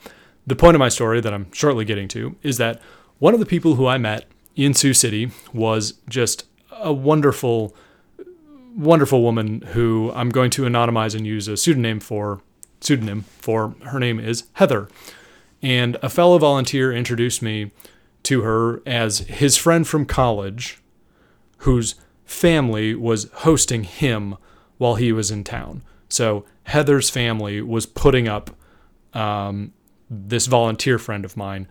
the 0.46 0.56
point 0.56 0.76
of 0.76 0.78
my 0.78 0.88
story 0.88 1.20
that 1.20 1.34
I'm 1.34 1.52
shortly 1.52 1.84
getting 1.84 2.08
to 2.08 2.36
is 2.42 2.56
that 2.56 2.80
one 3.18 3.34
of 3.34 3.40
the 3.40 3.44
people 3.44 3.74
who 3.74 3.86
I 3.86 3.98
met 3.98 4.24
in 4.56 4.72
Sioux 4.72 4.94
City 4.94 5.30
was 5.52 5.92
just 6.08 6.46
a 6.70 6.90
wonderful, 6.90 7.76
wonderful 8.74 9.22
woman 9.22 9.60
who 9.74 10.10
I'm 10.14 10.30
going 10.30 10.48
to 10.52 10.62
anonymize 10.62 11.14
and 11.14 11.26
use 11.26 11.48
a 11.48 11.56
pseudonym 11.58 12.00
for. 12.00 12.40
Pseudonym 12.80 13.24
for 13.40 13.74
her 13.88 14.00
name 14.00 14.18
is 14.18 14.44
Heather, 14.54 14.88
and 15.60 15.98
a 16.00 16.08
fellow 16.08 16.38
volunteer 16.38 16.92
introduced 16.92 17.42
me 17.42 17.72
to 18.22 18.40
her 18.40 18.80
as 18.86 19.18
his 19.18 19.58
friend 19.58 19.86
from 19.86 20.06
college, 20.06 20.80
whose 21.58 21.94
family 22.24 22.94
was 22.94 23.30
hosting 23.36 23.84
him 23.84 24.36
while 24.76 24.96
he 24.96 25.12
was 25.12 25.30
in 25.30 25.44
town. 25.44 25.82
So 26.08 26.44
Heather's 26.64 27.10
family 27.10 27.60
was 27.60 27.86
putting 27.86 28.28
up 28.28 28.50
um, 29.14 29.72
this 30.10 30.46
volunteer 30.46 30.98
friend 30.98 31.24
of 31.24 31.36
mine 31.36 31.66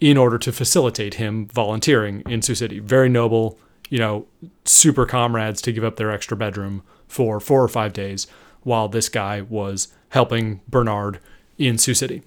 in 0.00 0.16
order 0.16 0.38
to 0.38 0.52
facilitate 0.52 1.14
him 1.14 1.46
volunteering 1.46 2.22
in 2.26 2.42
Sioux 2.42 2.54
City. 2.54 2.78
Very 2.78 3.08
noble, 3.08 3.58
you 3.88 3.98
know, 3.98 4.26
super 4.64 5.06
comrades 5.06 5.60
to 5.62 5.72
give 5.72 5.84
up 5.84 5.96
their 5.96 6.10
extra 6.10 6.36
bedroom 6.36 6.82
for 7.06 7.40
four 7.40 7.62
or 7.62 7.68
five 7.68 7.92
days 7.92 8.26
while 8.62 8.88
this 8.88 9.08
guy 9.08 9.40
was 9.40 9.88
helping 10.10 10.60
Bernard 10.68 11.20
in 11.56 11.78
Sioux 11.78 11.94
City. 11.94 12.22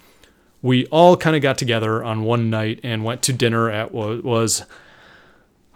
We 0.61 0.85
all 0.87 1.17
kind 1.17 1.35
of 1.35 1.41
got 1.41 1.57
together 1.57 2.03
on 2.03 2.23
one 2.23 2.49
night 2.49 2.79
and 2.83 3.03
went 3.03 3.21
to 3.23 3.33
dinner 3.33 3.69
at 3.69 3.91
what 3.91 4.23
was 4.23 4.65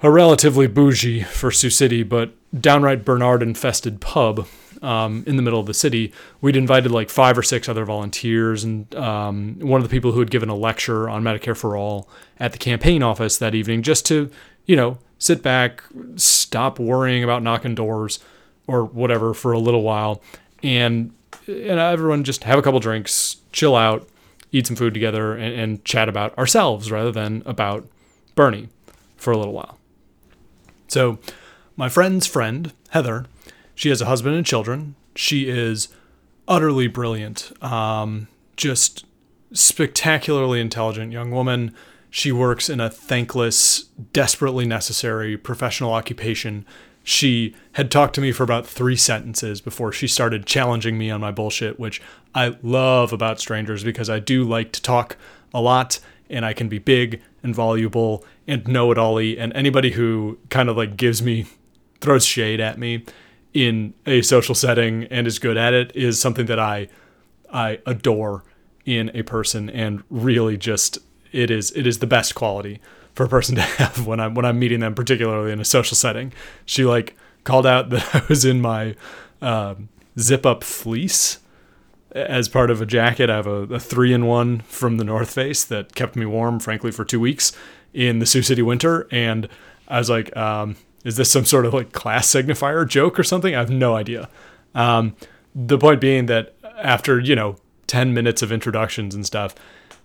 a 0.03 0.11
relatively 0.11 0.67
bougie 0.67 1.23
for 1.23 1.51
Sioux 1.51 1.69
City, 1.69 2.03
but 2.03 2.33
downright 2.59 3.05
Bernard 3.05 3.41
infested 3.41 4.01
pub 4.01 4.47
um, 4.81 5.23
in 5.25 5.35
the 5.35 5.41
middle 5.41 5.59
of 5.59 5.65
the 5.65 5.73
city. 5.73 6.13
We'd 6.41 6.55
invited 6.55 6.91
like 6.91 7.09
five 7.09 7.37
or 7.37 7.43
six 7.43 7.67
other 7.67 7.85
volunteers, 7.85 8.63
and 8.63 8.93
um, 8.95 9.57
one 9.59 9.81
of 9.81 9.87
the 9.87 9.91
people 9.91 10.11
who 10.11 10.19
had 10.19 10.29
given 10.29 10.49
a 10.49 10.55
lecture 10.55 11.09
on 11.09 11.23
Medicare 11.23 11.57
for 11.57 11.75
All 11.75 12.09
at 12.39 12.51
the 12.51 12.57
campaign 12.57 13.01
office 13.01 13.37
that 13.37 13.55
evening, 13.55 13.81
just 13.81 14.05
to, 14.07 14.29
you 14.65 14.75
know, 14.75 14.97
sit 15.17 15.41
back, 15.41 15.83
stop 16.17 16.77
worrying 16.77 17.23
about 17.23 17.41
knocking 17.41 17.73
doors 17.73 18.19
or 18.67 18.83
whatever 18.83 19.33
for 19.33 19.53
a 19.53 19.59
little 19.59 19.81
while, 19.81 20.21
and, 20.61 21.13
and 21.47 21.79
everyone 21.79 22.23
just 22.23 22.43
have 22.43 22.59
a 22.59 22.61
couple 22.61 22.79
drinks, 22.79 23.37
chill 23.51 23.75
out, 23.75 24.07
eat 24.51 24.67
some 24.67 24.75
food 24.75 24.93
together, 24.93 25.33
and, 25.33 25.53
and 25.59 25.85
chat 25.85 26.09
about 26.09 26.37
ourselves 26.37 26.91
rather 26.91 27.11
than 27.11 27.41
about 27.45 27.87
Bernie 28.35 28.69
for 29.17 29.31
a 29.31 29.37
little 29.37 29.53
while. 29.53 29.79
So, 30.87 31.19
my 31.75 31.89
friend's 31.89 32.25
friend, 32.25 32.73
Heather, 32.89 33.25
she 33.73 33.89
has 33.89 34.01
a 34.01 34.05
husband 34.05 34.35
and 34.35 34.45
children. 34.45 34.95
She 35.15 35.49
is 35.49 35.89
utterly 36.47 36.87
brilliant, 36.87 37.51
um, 37.61 38.27
just 38.55 39.05
spectacularly 39.51 40.61
intelligent 40.61 41.11
young 41.11 41.31
woman. 41.31 41.73
She 42.09 42.31
works 42.31 42.69
in 42.69 42.79
a 42.79 42.89
thankless, 42.89 43.85
desperately 44.13 44.65
necessary 44.65 45.37
professional 45.37 45.93
occupation. 45.93 46.65
She 47.03 47.55
had 47.73 47.91
talked 47.91 48.15
to 48.15 48.21
me 48.21 48.31
for 48.31 48.43
about 48.43 48.65
three 48.65 48.95
sentences 48.95 49.61
before 49.61 49.91
she 49.91 50.07
started 50.07 50.45
challenging 50.45 50.97
me 50.97 51.11
on 51.11 51.21
my 51.21 51.31
bullshit, 51.31 51.79
which 51.79 52.01
I 52.33 52.57
love 52.63 53.11
about 53.11 53.39
strangers 53.39 53.83
because 53.83 54.09
I 54.09 54.19
do 54.19 54.43
like 54.43 54.71
to 54.71 54.81
talk 54.81 55.17
a 55.53 55.61
lot 55.61 55.99
and 56.29 56.45
I 56.45 56.53
can 56.53 56.67
be 56.67 56.79
big 56.79 57.21
and 57.43 57.53
voluble 57.53 58.25
and 58.47 58.67
know 58.67 58.91
it 58.91 58.97
all 58.97 59.17
and 59.17 59.53
anybody 59.53 59.91
who 59.91 60.37
kind 60.49 60.69
of 60.69 60.77
like 60.77 60.97
gives 60.97 61.21
me 61.21 61.45
throws 62.01 62.25
shade 62.25 62.59
at 62.59 62.77
me 62.77 63.03
in 63.53 63.93
a 64.05 64.21
social 64.21 64.55
setting 64.55 65.05
and 65.05 65.27
is 65.27 65.39
good 65.39 65.57
at 65.57 65.73
it 65.73 65.95
is 65.95 66.19
something 66.19 66.45
that 66.47 66.59
I 66.59 66.87
I 67.51 67.79
adore 67.85 68.43
in 68.85 69.09
a 69.13 69.23
person 69.23 69.69
and 69.69 70.03
really 70.09 70.57
just 70.57 70.97
it 71.31 71.49
is 71.49 71.71
it 71.71 71.87
is 71.87 71.99
the 71.99 72.07
best 72.07 72.35
quality 72.35 72.81
for 73.13 73.25
a 73.25 73.29
person 73.29 73.55
to 73.55 73.61
have 73.61 74.05
when 74.05 74.19
I'm 74.19 74.35
when 74.35 74.45
I'm 74.45 74.59
meeting 74.59 74.81
them 74.81 74.93
particularly 74.93 75.51
in 75.51 75.59
a 75.59 75.65
social 75.65 75.95
setting. 75.95 76.33
She 76.65 76.85
like 76.85 77.15
called 77.43 77.65
out 77.65 77.89
that 77.89 78.13
I 78.15 78.23
was 78.27 78.45
in 78.45 78.61
my 78.61 78.95
um, 79.41 79.89
zip 80.19 80.45
up 80.45 80.63
fleece 80.63 81.39
as 82.15 82.47
part 82.47 82.71
of 82.71 82.81
a 82.81 82.85
jacket. 82.85 83.29
I 83.29 83.35
have 83.35 83.47
a, 83.47 83.63
a 83.63 83.79
three 83.79 84.13
in 84.13 84.25
one 84.25 84.61
from 84.61 84.97
the 84.97 85.03
North 85.03 85.31
Face 85.33 85.63
that 85.65 85.93
kept 85.95 86.15
me 86.15 86.25
warm, 86.25 86.59
frankly, 86.59 86.91
for 86.91 87.05
two 87.05 87.19
weeks 87.19 87.51
in 87.93 88.19
the 88.19 88.25
Sioux 88.25 88.41
City 88.41 88.61
winter. 88.61 89.07
And 89.11 89.47
I 89.87 89.99
was 89.99 90.09
like, 90.09 90.35
um, 90.35 90.77
is 91.03 91.17
this 91.17 91.29
some 91.29 91.45
sort 91.45 91.65
of 91.65 91.73
like 91.73 91.91
class 91.91 92.27
signifier 92.27 92.87
joke 92.87 93.19
or 93.19 93.23
something? 93.23 93.53
I 93.53 93.59
have 93.59 93.69
no 93.69 93.95
idea. 93.95 94.29
Um, 94.73 95.15
the 95.53 95.77
point 95.77 96.01
being 96.01 96.25
that 96.25 96.55
after, 96.77 97.19
you 97.19 97.35
know, 97.35 97.57
10 97.87 98.13
minutes 98.13 98.41
of 98.41 98.51
introductions 98.51 99.13
and 99.13 99.25
stuff, 99.25 99.53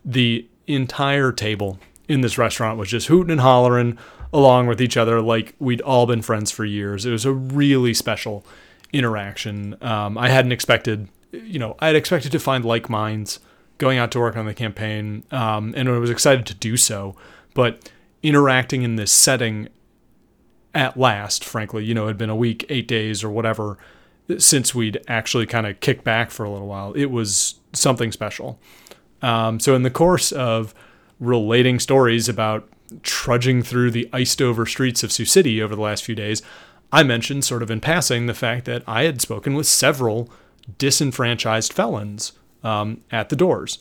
the 0.05 0.47
entire 0.67 1.33
table 1.33 1.79
in 2.09 2.21
this 2.21 2.37
restaurant 2.37 2.79
was 2.79 2.89
just 2.89 3.07
hooting 3.07 3.31
and 3.31 3.41
hollering 3.41 3.99
along 4.33 4.67
with 4.67 4.81
each 4.81 4.97
other 4.97 5.21
like 5.21 5.55
we'd 5.59 5.81
all 5.81 6.07
been 6.07 6.23
friends 6.23 6.51
for 6.51 6.65
years. 6.65 7.07
It 7.07 7.11
was 7.11 7.25
a 7.25 7.33
really 7.33 7.95
special 7.95 8.45
interaction. 8.93 9.77
Um, 9.81 10.19
I 10.19 10.29
hadn't 10.29 10.53
expected, 10.53 11.09
you 11.33 11.59
know, 11.59 11.77
I 11.79 11.89
had 11.89 11.97
expected 11.97 12.33
to 12.33 12.39
find 12.39 12.65
like 12.65 12.89
minds 12.89 13.41
going 13.79 13.99
out 13.99 14.11
to 14.13 14.21
work 14.21 14.37
on 14.37 14.47
the 14.47 14.55
campaign, 14.55 15.25
um, 15.31 15.75
and 15.77 15.89
I 15.89 15.99
was 15.99 16.11
excited 16.11 16.47
to 16.47 16.55
do 16.55 16.77
so. 16.77 17.17
But 17.55 17.91
interacting 18.23 18.83
in 18.83 18.97
this 18.97 19.13
setting 19.13 19.69
at 20.75 20.97
last, 20.97 21.45
frankly, 21.45 21.85
you 21.85 21.95
know, 21.95 22.05
it 22.05 22.09
had 22.09 22.19
been 22.19 22.31
a 22.31 22.37
week, 22.37 22.65
eight 22.69 22.87
days, 22.87 23.25
or 23.25 23.31
whatever 23.31 23.79
since 24.39 24.75
we'd 24.75 25.03
actually 25.09 25.47
kind 25.47 25.67
of 25.67 25.81
kicked 25.81 26.05
back 26.05 26.31
for 26.31 26.45
a 26.45 26.51
little 26.51 26.69
while. 26.69 26.93
It 26.93 27.07
was 27.07 27.57
something 27.73 28.13
special. 28.13 28.61
Um, 29.23 29.59
so, 29.61 29.75
in 29.75 29.83
the 29.83 29.91
course 29.91 30.33
of 30.33 30.75
relating 31.19 31.79
stories 31.79 32.29
about 32.29 32.69
trudging 33.03 33.63
through 33.63 33.91
the 33.91 34.09
iced 34.13 34.41
over 34.41 34.67
streets 34.67 35.03
of 35.03 35.13
Sioux 35.13 35.25
City 35.25 35.63
over 35.63 35.75
the 35.75 35.83
last 35.83 36.05
few 36.05 36.15
days, 36.15 36.43
I 36.93 37.03
mentioned, 37.03 37.45
sort 37.45 37.63
of 37.63 37.71
in 37.71 37.81
passing, 37.81 38.27
the 38.27 38.35
fact 38.35 38.65
that 38.65 38.83
I 38.87 39.05
had 39.05 39.21
spoken 39.21 39.55
with 39.55 39.67
several 39.67 40.31
disenfranchised 40.79 41.73
felons 41.73 42.33
um, 42.63 43.03
at 43.11 43.29
the 43.29 43.37
doors. 43.37 43.79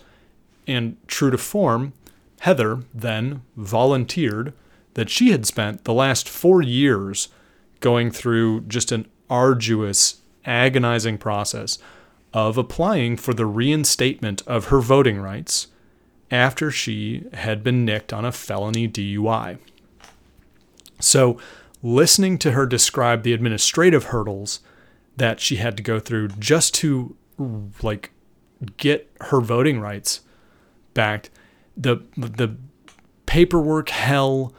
And 0.68 0.98
true 1.08 1.32
to 1.32 1.38
form, 1.38 1.94
Heather 2.42 2.84
then 2.94 3.42
volunteered 3.56 4.54
that 4.94 5.10
she 5.10 5.32
had 5.32 5.46
spent 5.46 5.84
the 5.84 5.94
last 5.94 6.28
four 6.28 6.62
years 6.62 7.30
going 7.80 8.12
through 8.12 8.62
just 8.62 8.92
an 8.92 9.08
arduous, 9.30 10.22
agonizing 10.46 11.18
process 11.18 11.80
of 12.34 12.58
applying 12.58 13.18
for 13.18 13.34
the 13.34 13.46
reinstatement 13.46 14.42
of 14.46 14.66
her 14.66 14.80
voting 14.80 15.20
rights 15.20 15.68
after 16.32 16.70
she 16.70 17.24
had 17.34 17.64
been 17.64 17.86
nicked 17.86 18.14
on 18.14 18.26
a 18.26 18.32
felony 18.32 18.88
DUI. 18.88 19.58
So, 21.00 21.40
listening 21.82 22.38
to 22.40 22.52
her 22.52 22.66
describe 22.66 23.24
the 23.24 23.34
administrative 23.34 24.06
hurdles 24.06 24.60
that 25.20 25.40
she 25.40 25.58
had 25.58 25.78
to 25.78 25.84
go 25.84 26.00
through 26.00 26.30
just 26.40 26.74
to 26.76 27.16
like 27.82 28.12
get 28.78 29.10
her 29.22 29.40
voting 29.40 29.80
rights 29.80 30.22
back, 30.94 31.30
the 31.78 31.98
the 32.18 32.56
paperwork 33.26 33.90
hell 33.90 34.54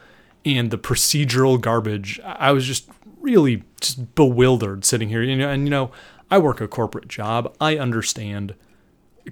and 0.45 0.71
the 0.71 0.77
procedural 0.77 1.59
garbage, 1.59 2.19
I 2.23 2.51
was 2.51 2.65
just 2.65 2.89
really 3.19 3.63
just 3.79 4.15
bewildered 4.15 4.85
sitting 4.85 5.09
here. 5.09 5.21
You 5.21 5.35
know, 5.35 5.49
and 5.49 5.63
you 5.65 5.69
know, 5.69 5.91
I 6.29 6.37
work 6.37 6.61
a 6.61 6.67
corporate 6.67 7.07
job. 7.07 7.55
I 7.59 7.77
understand 7.77 8.55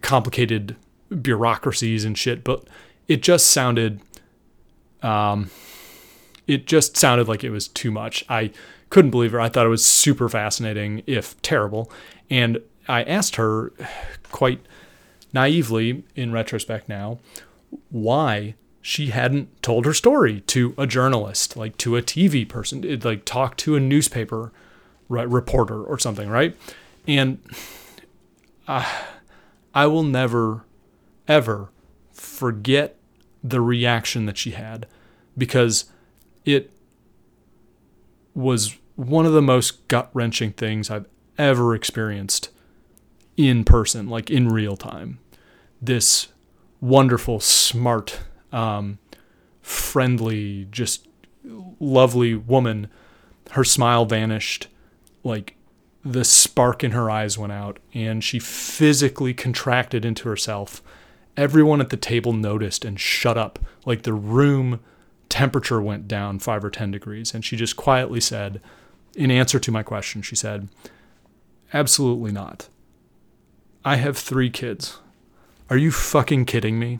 complicated 0.02 0.76
bureaucracies 1.22 2.06
and 2.06 2.18
shit, 2.18 2.44
but 2.44 2.68
it 3.08 3.24
just 3.24 3.48
sounded 3.48 4.02
um 5.02 5.50
it 6.46 6.66
just 6.66 6.98
sounded 6.98 7.28
like 7.28 7.44
it 7.44 7.52
was 7.52 7.68
too 7.68 7.92
much. 7.92 8.26
I 8.28 8.52
couldn't 8.90 9.12
believe 9.12 9.32
her. 9.32 9.40
I 9.40 9.50
thought 9.50 9.66
it 9.66 9.70
was 9.70 9.86
super 9.86 10.30
fascinating, 10.30 11.04
if 11.06 11.40
terrible. 11.42 11.92
And 12.30 12.62
I 12.88 13.04
asked 13.04 13.36
her 13.36 13.72
quite 14.32 14.62
naively, 15.34 16.04
in 16.16 16.32
retrospect 16.32 16.90
now, 16.90 17.20
why 17.90 18.56
she 18.82 19.08
hadn't 19.08 19.62
told 19.62 19.86
her 19.86 19.94
story 19.94 20.42
to 20.42 20.74
a 20.78 20.88
journalist, 20.88 21.56
like 21.56 21.78
to 21.78 21.96
a 21.96 22.02
TV 22.02 22.48
person, 22.48 23.00
like 23.04 23.26
talk 23.26 23.58
to 23.58 23.76
a 23.76 23.80
newspaper 23.80 24.52
reporter 25.08 25.84
or 25.84 26.00
something, 26.00 26.30
right? 26.30 26.56
And 27.08 27.40
uh, 28.68 28.86
I 29.74 29.88
will 29.88 30.04
never 30.04 30.64
ever 31.28 31.70
forget 32.12 32.96
the 33.44 33.62
reaction 33.62 34.26
that 34.26 34.38
she 34.38 34.52
had 34.52 34.88
because 35.38 35.86
it 36.44 36.72
was 38.34 38.76
one 39.00 39.26
of 39.26 39.32
the 39.32 39.42
most 39.42 39.88
gut 39.88 40.10
wrenching 40.14 40.52
things 40.52 40.90
I've 40.90 41.06
ever 41.38 41.74
experienced 41.74 42.50
in 43.38 43.64
person, 43.64 44.10
like 44.10 44.30
in 44.30 44.50
real 44.50 44.76
time. 44.76 45.20
This 45.82 46.28
wonderful, 46.82 47.40
smart, 47.40 48.20
um, 48.52 49.00
friendly, 49.62 50.68
just 50.70 51.08
lovely 51.80 52.36
woman, 52.36 52.90
her 53.52 53.64
smile 53.64 54.04
vanished, 54.04 54.68
like 55.24 55.56
the 56.04 56.26
spark 56.26 56.84
in 56.84 56.92
her 56.92 57.10
eyes 57.10 57.38
went 57.38 57.54
out, 57.54 57.80
and 57.94 58.22
she 58.22 58.38
physically 58.38 59.34
contracted 59.34 60.04
into 60.04 60.28
herself 60.28 60.84
everyone 61.38 61.80
at 61.80 61.90
the 61.90 61.96
table 61.96 62.34
noticed 62.34 62.84
and 62.84 63.00
shut 63.00 63.38
up. 63.38 63.60
Like 63.86 64.04
the 64.04 64.14
room 64.14 64.82
temperature 65.30 65.80
went 65.80 66.06
down 66.06 66.40
five 66.40 66.66
or 66.66 66.70
10 66.70 66.92
degrees. 66.92 67.34
And 67.34 67.46
she 67.46 67.56
just 67.56 67.78
quietly 67.78 68.20
said, 68.20 68.60
in 69.16 69.32
answer 69.32 69.60
to 69.60 69.72
my 69.72 69.84
question, 69.84 70.22
she 70.22 70.36
said, 70.36 70.70
Absolutely 71.74 72.32
not. 72.32 72.68
I 73.86 73.96
have 73.96 74.18
three 74.18 74.50
kids. 74.50 75.00
Are 75.70 75.78
you 75.78 75.92
fucking 75.92 76.46
kidding 76.46 76.80
me? 76.80 77.00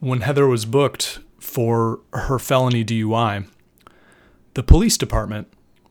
When 0.00 0.22
Heather 0.22 0.46
was 0.46 0.64
booked 0.64 1.20
for 1.38 2.00
her 2.12 2.38
felony 2.38 2.84
DUI, 2.84 3.46
the 4.54 4.62
police 4.62 4.96
department 4.96 5.48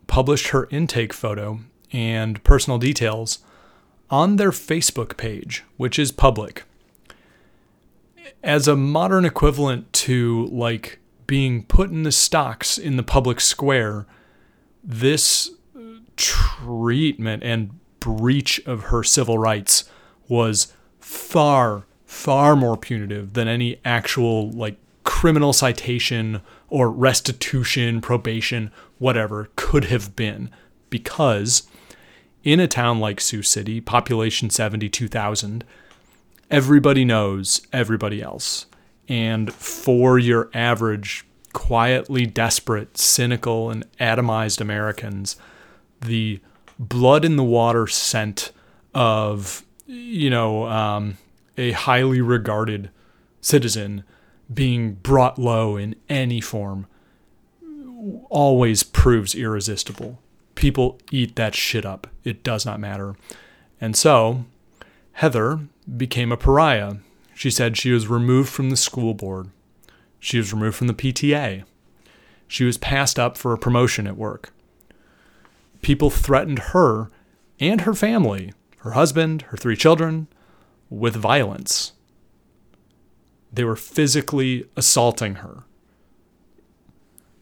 published 0.07 0.49
her 0.49 0.67
intake 0.71 1.13
photo 1.13 1.59
and 1.91 2.43
personal 2.43 2.79
details 2.79 3.39
on 4.09 4.35
their 4.35 4.51
Facebook 4.51 5.17
page, 5.17 5.63
which 5.77 5.97
is 5.97 6.11
public. 6.11 6.63
As 8.43 8.67
a 8.67 8.75
modern 8.75 9.25
equivalent 9.25 9.91
to 9.93 10.47
like 10.51 10.99
being 11.27 11.63
put 11.63 11.89
in 11.89 12.03
the 12.03 12.11
stocks 12.11 12.77
in 12.77 12.97
the 12.97 13.03
public 13.03 13.39
square, 13.39 14.05
this 14.83 15.51
treatment 16.15 17.43
and 17.43 17.79
breach 17.99 18.59
of 18.65 18.83
her 18.85 19.03
civil 19.03 19.37
rights 19.37 19.85
was 20.27 20.73
far, 20.99 21.85
far 22.05 22.55
more 22.55 22.77
punitive 22.77 23.33
than 23.33 23.47
any 23.47 23.79
actual 23.85 24.51
like 24.51 24.77
criminal 25.03 25.53
citation 25.53 26.41
or 26.69 26.89
restitution, 26.89 28.01
probation, 28.01 28.71
whatever 28.99 29.49
could 29.55 29.85
have 29.85 30.15
been 30.15 30.49
because 30.89 31.63
in 32.43 32.59
a 32.59 32.67
town 32.67 32.99
like 32.99 33.19
Sioux 33.19 33.41
City, 33.41 33.81
population 33.81 34.49
72,000, 34.49 35.63
everybody 36.51 37.03
knows 37.03 37.65
everybody 37.71 38.21
else. 38.21 38.65
And 39.07 39.53
for 39.53 40.17
your 40.17 40.49
average, 40.53 41.25
quietly 41.51 42.25
desperate, 42.25 42.97
cynical, 42.97 43.69
and 43.69 43.85
atomized 43.99 44.61
Americans, 44.61 45.35
the 46.01 46.39
blood 46.79 47.25
in 47.25 47.35
the 47.35 47.43
water 47.43 47.87
scent 47.87 48.51
of, 48.93 49.63
you 49.85 50.29
know, 50.29 50.67
um, 50.67 51.17
a 51.57 51.71
highly 51.71 52.21
regarded 52.21 52.89
citizen 53.41 54.03
being 54.53 54.93
brought 54.93 55.37
low 55.37 55.77
in 55.77 55.95
any 56.09 56.41
form 56.41 56.87
always 58.29 58.83
proves 58.83 59.35
irresistible 59.35 60.19
people 60.55 60.99
eat 61.11 61.35
that 61.35 61.55
shit 61.55 61.85
up. 61.85 62.07
It 62.23 62.43
does 62.43 62.65
not 62.65 62.79
matter. 62.79 63.15
And 63.79 63.95
so, 63.95 64.45
Heather 65.13 65.59
became 65.97 66.31
a 66.31 66.37
pariah. 66.37 66.95
She 67.33 67.49
said 67.49 67.77
she 67.77 67.91
was 67.91 68.07
removed 68.07 68.49
from 68.49 68.69
the 68.69 68.77
school 68.77 69.13
board. 69.13 69.49
She 70.19 70.37
was 70.37 70.53
removed 70.53 70.77
from 70.77 70.87
the 70.87 70.93
PTA. 70.93 71.63
She 72.47 72.63
was 72.63 72.77
passed 72.77 73.19
up 73.19 73.37
for 73.37 73.53
a 73.53 73.57
promotion 73.57 74.07
at 74.07 74.17
work. 74.17 74.53
People 75.81 76.09
threatened 76.09 76.59
her 76.59 77.09
and 77.59 77.81
her 77.81 77.93
family, 77.93 78.53
her 78.79 78.91
husband, 78.91 79.43
her 79.43 79.57
three 79.57 79.75
children, 79.75 80.27
with 80.89 81.15
violence. 81.15 81.93
They 83.51 83.63
were 83.63 83.75
physically 83.75 84.65
assaulting 84.75 85.35
her. 85.35 85.63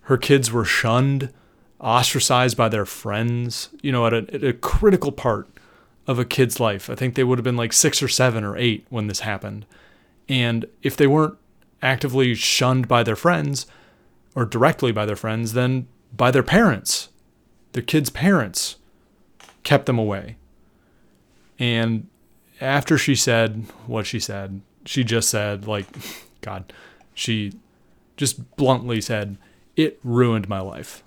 Her 0.02 0.18
kids 0.18 0.52
were 0.52 0.66
shunned 0.66 1.32
ostracized 1.80 2.58
by 2.58 2.70
their 2.70 2.86
friends, 2.86 3.70
you 3.82 3.92
know, 3.92 4.06
at 4.06 4.14
a, 4.14 4.34
at 4.34 4.44
a 4.44 4.54
critical 4.54 5.12
part 5.12 5.50
of 6.12 6.20
a 6.20 6.26
kid's 6.26 6.60
life. 6.60 6.90
I 6.90 6.96
think 6.96 7.16
they 7.16 7.24
would 7.24 7.38
have 7.40 7.44
been 7.44 7.58
like 7.58 7.74
six 7.74 8.04
or 8.04 8.08
seven 8.08 8.44
or 8.44 8.58
eight 8.58 8.86
when 8.90 9.08
this 9.08 9.22
happened. 9.22 9.66
And 10.30 10.66
if 10.84 10.96
they 10.96 11.08
weren't 11.08 11.38
actively 11.82 12.36
shunned 12.36 12.88
by 12.88 13.04
their 13.04 13.16
friends 13.16 13.66
or 14.36 14.46
directly 14.46 14.92
by 14.92 15.06
their 15.06 15.16
friends, 15.16 15.54
then 15.54 15.88
by 16.16 16.32
their 16.32 16.44
parents. 16.44 17.10
Their 17.72 17.84
kids' 17.84 18.10
parents 18.10 18.78
kept 19.64 19.86
them 19.86 19.98
away. 19.98 20.38
And 21.58 22.08
after 22.60 22.98
she 22.98 23.16
said 23.16 23.66
what 23.88 24.06
she 24.06 24.20
said, 24.20 24.62
she 24.86 25.04
just 25.04 25.30
said, 25.30 25.68
like, 25.68 25.88
God, 26.42 26.74
she 27.14 27.54
just 28.18 28.56
bluntly 28.56 29.02
said, 29.02 29.38
it 29.76 30.00
ruined 30.04 30.50
my 30.50 30.60
life. 30.60 31.04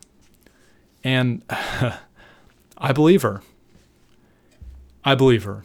And 1.03 1.43
I 1.51 2.93
believe 2.93 3.23
her. 3.23 3.43
I 5.05 5.15
believe 5.15 5.45
her. 5.45 5.65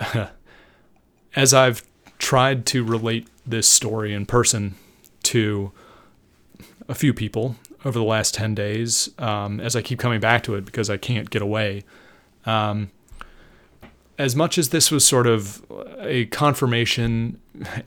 as 1.36 1.54
I've 1.54 1.82
tried 2.18 2.66
to 2.66 2.84
relate 2.84 3.28
this 3.46 3.68
story 3.68 4.14
in 4.14 4.26
person 4.26 4.74
to 5.24 5.72
a 6.88 6.94
few 6.94 7.12
people 7.12 7.56
over 7.84 7.98
the 7.98 8.04
last 8.04 8.34
10 8.34 8.54
days, 8.54 9.10
um, 9.18 9.60
as 9.60 9.74
I 9.74 9.82
keep 9.82 9.98
coming 9.98 10.20
back 10.20 10.42
to 10.44 10.54
it 10.54 10.64
because 10.64 10.88
I 10.88 10.96
can't 10.96 11.30
get 11.30 11.42
away. 11.42 11.84
Um, 12.46 12.90
as 14.18 14.36
much 14.36 14.58
as 14.58 14.68
this 14.68 14.90
was 14.90 15.04
sort 15.04 15.26
of 15.26 15.64
a 15.98 16.26
confirmation 16.26 17.40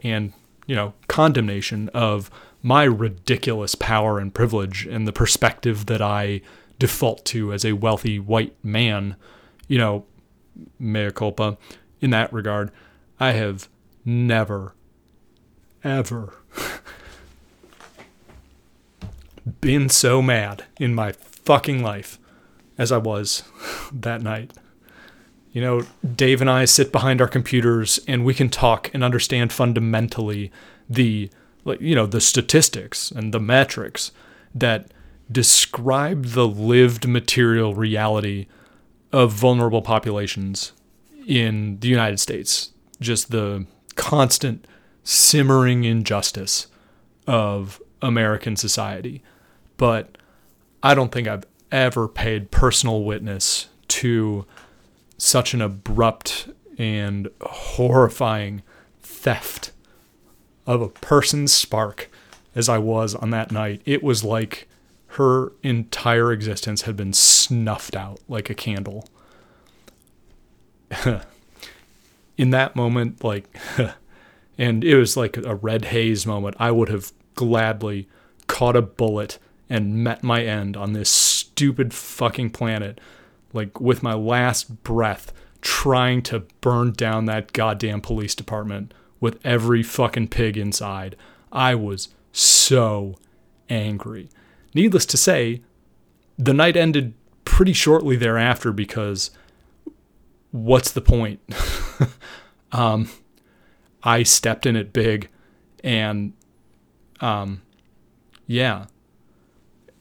and, 0.04 0.34
you 0.66 0.76
know, 0.76 0.94
condemnation 1.08 1.90
of 1.90 2.30
my 2.62 2.84
ridiculous 2.84 3.76
power 3.76 4.20
and 4.20 4.34
privilege 4.34 4.86
and 4.86 5.08
the 5.08 5.14
perspective 5.14 5.86
that 5.86 6.02
I 6.02 6.42
default 6.80 7.24
to 7.26 7.54
as 7.54 7.64
a 7.64 7.74
wealthy 7.74 8.20
white 8.20 8.56
man, 8.64 9.16
you 9.68 9.78
know, 9.78 10.06
mea 10.80 11.12
culpa 11.12 11.58
in 12.02 12.12
that 12.12 12.32
regard, 12.32 12.72
I 13.20 13.32
have 13.32 13.70
never, 14.04 14.76
ever 15.84 16.34
been 19.62 19.90
so 19.90 20.22
mad 20.22 20.66
in 20.80 20.94
my 20.94 21.12
fucking 21.12 21.84
life 21.84 22.20
as 22.78 22.92
I 22.92 22.98
was 22.98 23.44
that 23.92 24.22
night. 24.22 24.54
You 25.52 25.62
know, 25.62 25.84
Dave 26.16 26.42
and 26.42 26.50
I 26.50 26.66
sit 26.66 26.92
behind 26.92 27.22
our 27.22 27.28
computers 27.28 28.00
and 28.08 28.26
we 28.26 28.34
can 28.34 28.50
talk 28.50 28.94
and 28.94 29.04
understand 29.04 29.54
fundamentally 29.54 30.52
the 30.90 31.30
like 31.64 31.82
you 31.82 31.96
know, 31.96 32.06
the 32.06 32.22
statistics 32.22 33.10
and 33.10 33.34
the 33.34 33.40
metrics 33.40 34.12
that 34.54 34.92
describe 35.32 36.26
the 36.26 36.48
lived 36.48 37.08
material 37.08 37.74
reality 37.74 38.46
of 39.16 39.32
vulnerable 39.32 39.82
populations 39.82 40.74
in 41.26 41.80
the 41.80 41.88
United 41.88 42.20
States. 42.20 42.74
Just 43.00 43.32
the 43.32 43.66
constant 43.96 44.68
simmering 45.06 45.86
injustice 45.86 46.68
of 47.26 47.82
American 48.02 48.58
society. 48.58 49.24
But 49.78 50.18
I 50.84 50.94
don't 50.94 51.14
think 51.14 51.30
I've 51.30 51.46
ever 51.72 52.10
paid 52.10 52.52
personal 52.52 53.06
witness 53.06 53.68
to 53.88 54.46
such 55.18 55.54
an 55.54 55.62
abrupt 55.62 56.50
and 56.78 57.30
horrifying 57.40 58.64
theft 59.02 59.72
of 60.68 60.82
a 60.82 60.90
person's 60.90 61.54
spark 61.54 62.12
as 62.54 62.68
I 62.68 62.80
was 62.80 63.16
on 63.16 63.30
that 63.30 63.50
night. 63.50 63.82
It 63.86 64.04
was 64.04 64.26
like 64.26 64.68
her 65.16 65.54
entire 65.64 66.32
existence 66.34 66.82
had 66.82 66.98
been 66.98 67.14
snuffed 67.14 67.96
out 67.96 68.20
like 68.28 68.50
a 68.50 68.54
candle. 68.54 69.08
In 72.38 72.50
that 72.50 72.76
moment, 72.76 73.24
like, 73.24 73.48
and 74.58 74.84
it 74.84 74.98
was 74.98 75.16
like 75.16 75.38
a 75.38 75.56
red 75.56 75.86
haze 75.86 76.26
moment, 76.26 76.58
I 76.60 76.72
would 76.72 76.90
have 76.90 77.14
gladly 77.36 78.10
caught 78.48 78.76
a 78.76 78.82
bullet 78.82 79.40
and 79.70 80.04
met 80.04 80.22
my 80.22 80.44
end 80.44 80.76
on 80.76 80.92
this 80.92 81.10
stupid 81.10 81.94
fucking 81.94 82.50
planet, 82.50 83.00
like 83.54 83.80
with 83.80 84.04
my 84.04 84.14
last 84.14 84.84
breath, 84.84 85.32
trying 85.62 86.22
to 86.24 86.44
burn 86.60 86.92
down 86.92 87.24
that 87.26 87.54
goddamn 87.54 88.02
police 88.02 88.36
department 88.36 88.94
with 89.22 89.40
every 89.46 89.82
fucking 89.82 90.28
pig 90.28 90.58
inside. 90.58 91.16
I 91.54 91.74
was 91.74 92.10
so 92.34 93.16
angry. 93.70 94.30
Needless 94.76 95.06
to 95.08 95.18
say, 95.18 95.62
the 96.38 96.54
night 96.54 96.78
ended 96.78 97.14
pretty 97.46 97.74
shortly 97.74 98.16
thereafter 98.16 98.72
because 98.72 99.32
what's 100.52 100.92
the 100.92 101.02
point? 101.02 101.40
um, 102.72 103.10
I 104.04 104.24
stepped 104.24 104.66
in 104.66 104.76
it 104.76 104.94
big 104.94 105.30
and 105.84 106.34
um, 107.22 107.62
yeah, 108.48 108.86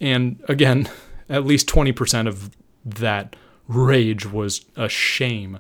and 0.01 0.43
again, 0.49 0.91
at 1.29 1.45
least 1.45 1.69
20% 1.69 2.27
of 2.27 2.51
that 2.85 3.37
rage 3.69 4.27
was 4.27 4.67
a 4.77 4.89
shame 4.89 5.59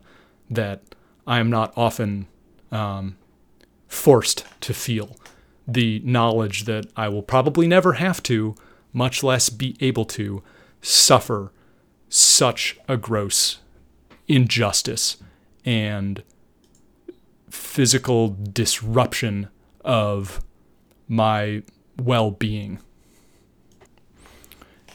that 0.50 0.82
I 1.26 1.38
am 1.38 1.48
not 1.50 1.72
often 1.76 2.26
um, 2.70 3.16
forced 3.88 4.44
to 4.62 4.74
feel. 4.74 5.16
The 5.66 6.00
knowledge 6.04 6.64
that 6.64 6.86
I 6.96 7.08
will 7.08 7.22
probably 7.22 7.66
never 7.66 7.94
have 7.94 8.22
to, 8.24 8.54
much 8.94 9.22
less 9.22 9.50
be 9.50 9.76
able 9.80 10.06
to, 10.06 10.42
suffer 10.80 11.52
such 12.08 12.78
a 12.88 12.96
gross 12.96 13.58
injustice 14.28 15.18
and 15.64 16.22
physical 17.50 18.36
disruption 18.52 19.48
of 19.84 20.42
my 21.08 21.62
well 21.98 22.30
being. 22.30 22.78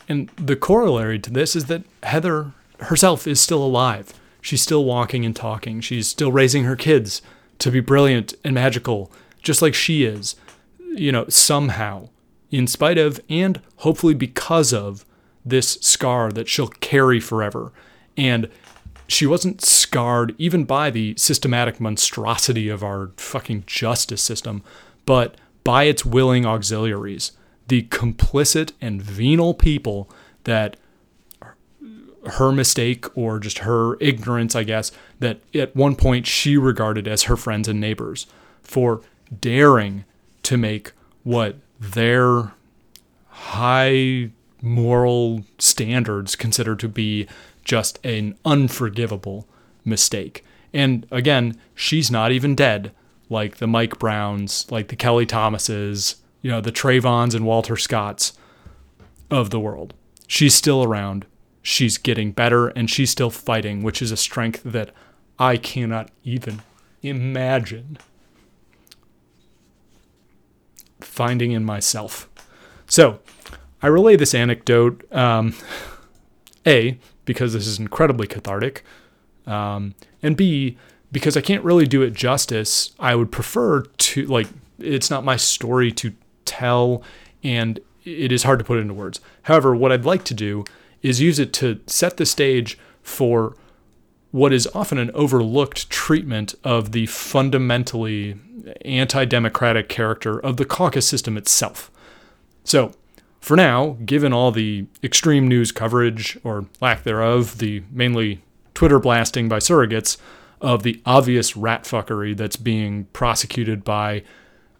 And 0.07 0.29
the 0.37 0.55
corollary 0.55 1.19
to 1.19 1.29
this 1.29 1.55
is 1.55 1.65
that 1.65 1.83
Heather 2.03 2.53
herself 2.79 3.27
is 3.27 3.39
still 3.39 3.63
alive. 3.63 4.13
She's 4.41 4.61
still 4.61 4.85
walking 4.85 5.25
and 5.25 5.35
talking. 5.35 5.81
She's 5.81 6.07
still 6.07 6.31
raising 6.31 6.63
her 6.63 6.75
kids 6.75 7.21
to 7.59 7.69
be 7.69 7.79
brilliant 7.79 8.33
and 8.43 8.55
magical, 8.55 9.11
just 9.43 9.61
like 9.61 9.73
she 9.73 10.03
is, 10.03 10.35
you 10.95 11.11
know, 11.11 11.27
somehow, 11.27 12.09
in 12.51 12.67
spite 12.67 12.97
of 12.97 13.19
and 13.29 13.61
hopefully 13.77 14.13
because 14.13 14.73
of 14.73 15.05
this 15.45 15.73
scar 15.81 16.31
that 16.31 16.47
she'll 16.47 16.67
carry 16.67 17.19
forever. 17.19 17.71
And 18.17 18.49
she 19.07 19.25
wasn't 19.25 19.63
scarred 19.63 20.35
even 20.37 20.65
by 20.65 20.89
the 20.89 21.15
systematic 21.17 21.79
monstrosity 21.79 22.69
of 22.69 22.83
our 22.83 23.11
fucking 23.17 23.63
justice 23.65 24.21
system, 24.21 24.63
but 25.05 25.35
by 25.63 25.83
its 25.83 26.05
willing 26.05 26.45
auxiliaries 26.45 27.31
the 27.67 27.83
complicit 27.83 28.71
and 28.81 29.01
venal 29.01 29.53
people 29.53 30.09
that 30.43 30.75
her 32.25 32.51
mistake 32.51 33.05
or 33.17 33.39
just 33.39 33.59
her 33.59 33.95
ignorance, 34.01 34.55
I 34.55 34.63
guess, 34.63 34.91
that 35.19 35.39
at 35.53 35.75
one 35.75 35.95
point 35.95 36.27
she 36.27 36.57
regarded 36.57 37.07
as 37.07 37.23
her 37.23 37.37
friends 37.37 37.67
and 37.67 37.79
neighbors 37.79 38.27
for 38.61 39.01
daring 39.39 40.03
to 40.43 40.57
make 40.57 40.91
what 41.23 41.57
their 41.79 42.53
high 43.27 44.29
moral 44.61 45.43
standards 45.57 46.35
consider 46.35 46.75
to 46.75 46.87
be 46.87 47.27
just 47.63 48.03
an 48.05 48.37
unforgivable 48.45 49.47
mistake. 49.85 50.43
And 50.73 51.07
again, 51.11 51.57
she's 51.73 52.11
not 52.11 52.31
even 52.31 52.55
dead, 52.55 52.91
like 53.29 53.57
the 53.57 53.67
Mike 53.67 53.97
Browns, 53.99 54.69
like 54.69 54.89
the 54.89 54.95
Kelly 54.95 55.25
Thomases, 55.25 56.17
you 56.41 56.51
know, 56.51 56.61
the 56.61 56.71
Trayvons 56.71 57.33
and 57.33 57.45
Walter 57.45 57.77
Scotts 57.77 58.33
of 59.31 59.49
the 59.49 59.59
world. 59.59 59.93
She's 60.27 60.53
still 60.53 60.83
around. 60.83 61.25
She's 61.61 61.97
getting 61.97 62.31
better 62.31 62.67
and 62.69 62.89
she's 62.89 63.09
still 63.09 63.29
fighting, 63.29 63.83
which 63.83 64.01
is 64.01 64.11
a 64.11 64.17
strength 64.17 64.61
that 64.63 64.91
I 65.37 65.57
cannot 65.57 66.11
even 66.23 66.61
imagine 67.01 67.97
finding 71.01 71.51
in 71.51 71.63
myself. 71.65 72.29
So, 72.87 73.19
I 73.81 73.87
relay 73.87 74.15
this 74.15 74.33
anecdote, 74.33 75.05
um, 75.13 75.55
A, 76.67 76.97
because 77.25 77.53
this 77.53 77.67
is 77.67 77.79
incredibly 77.79 78.27
cathartic, 78.27 78.83
um, 79.45 79.95
and 80.21 80.35
B, 80.35 80.77
because 81.11 81.37
I 81.37 81.41
can't 81.41 81.63
really 81.63 81.85
do 81.85 82.01
it 82.01 82.13
justice. 82.13 82.93
I 82.99 83.15
would 83.15 83.31
prefer 83.31 83.83
to, 83.83 84.25
like, 84.25 84.47
it's 84.79 85.09
not 85.09 85.23
my 85.23 85.37
story 85.37 85.91
to 85.93 86.13
tell, 86.45 87.03
and 87.43 87.79
it 88.03 88.31
is 88.31 88.43
hard 88.43 88.59
to 88.59 88.65
put 88.65 88.79
into 88.79 88.93
words. 88.93 89.21
However, 89.43 89.75
what 89.75 89.91
I'd 89.91 90.05
like 90.05 90.23
to 90.25 90.33
do 90.33 90.65
is 91.01 91.21
use 91.21 91.39
it 91.39 91.53
to 91.53 91.79
set 91.87 92.17
the 92.17 92.25
stage 92.25 92.77
for 93.01 93.55
what 94.31 94.53
is 94.53 94.67
often 94.73 94.97
an 94.97 95.11
overlooked 95.13 95.89
treatment 95.89 96.55
of 96.63 96.91
the 96.91 97.05
fundamentally 97.07 98.37
anti 98.83 99.25
democratic 99.25 99.89
character 99.89 100.39
of 100.39 100.57
the 100.57 100.65
caucus 100.65 101.07
system 101.07 101.37
itself. 101.37 101.91
So, 102.63 102.93
for 103.39 103.55
now, 103.55 103.97
given 104.05 104.33
all 104.33 104.51
the 104.51 104.85
extreme 105.03 105.47
news 105.47 105.71
coverage, 105.71 106.37
or 106.43 106.65
lack 106.81 107.03
thereof, 107.03 107.57
the 107.57 107.83
mainly 107.91 108.41
Twitter 108.73 108.99
blasting 108.99 109.49
by 109.49 109.59
surrogates 109.59 110.17
of 110.61 110.83
the 110.83 111.01
obvious 111.05 111.55
rat 111.55 111.83
fuckery 111.83 112.35
that's 112.35 112.57
being 112.57 113.05
prosecuted 113.05 113.83
by 113.83 114.23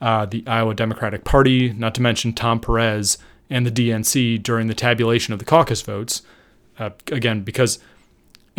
uh, 0.02 0.26
the 0.26 0.44
Iowa 0.46 0.74
Democratic 0.74 1.24
Party, 1.24 1.74
not 1.74 1.96
to 1.96 2.02
mention 2.02 2.34
Tom 2.34 2.60
Perez 2.60 3.18
and 3.50 3.66
the 3.66 3.72
DNC 3.72 4.44
during 4.44 4.68
the 4.68 4.74
tabulation 4.74 5.34
of 5.34 5.40
the 5.40 5.46
caucus 5.46 5.82
votes. 5.82 6.22
Uh, 6.78 6.92
again, 7.12 7.42
because 7.42 7.80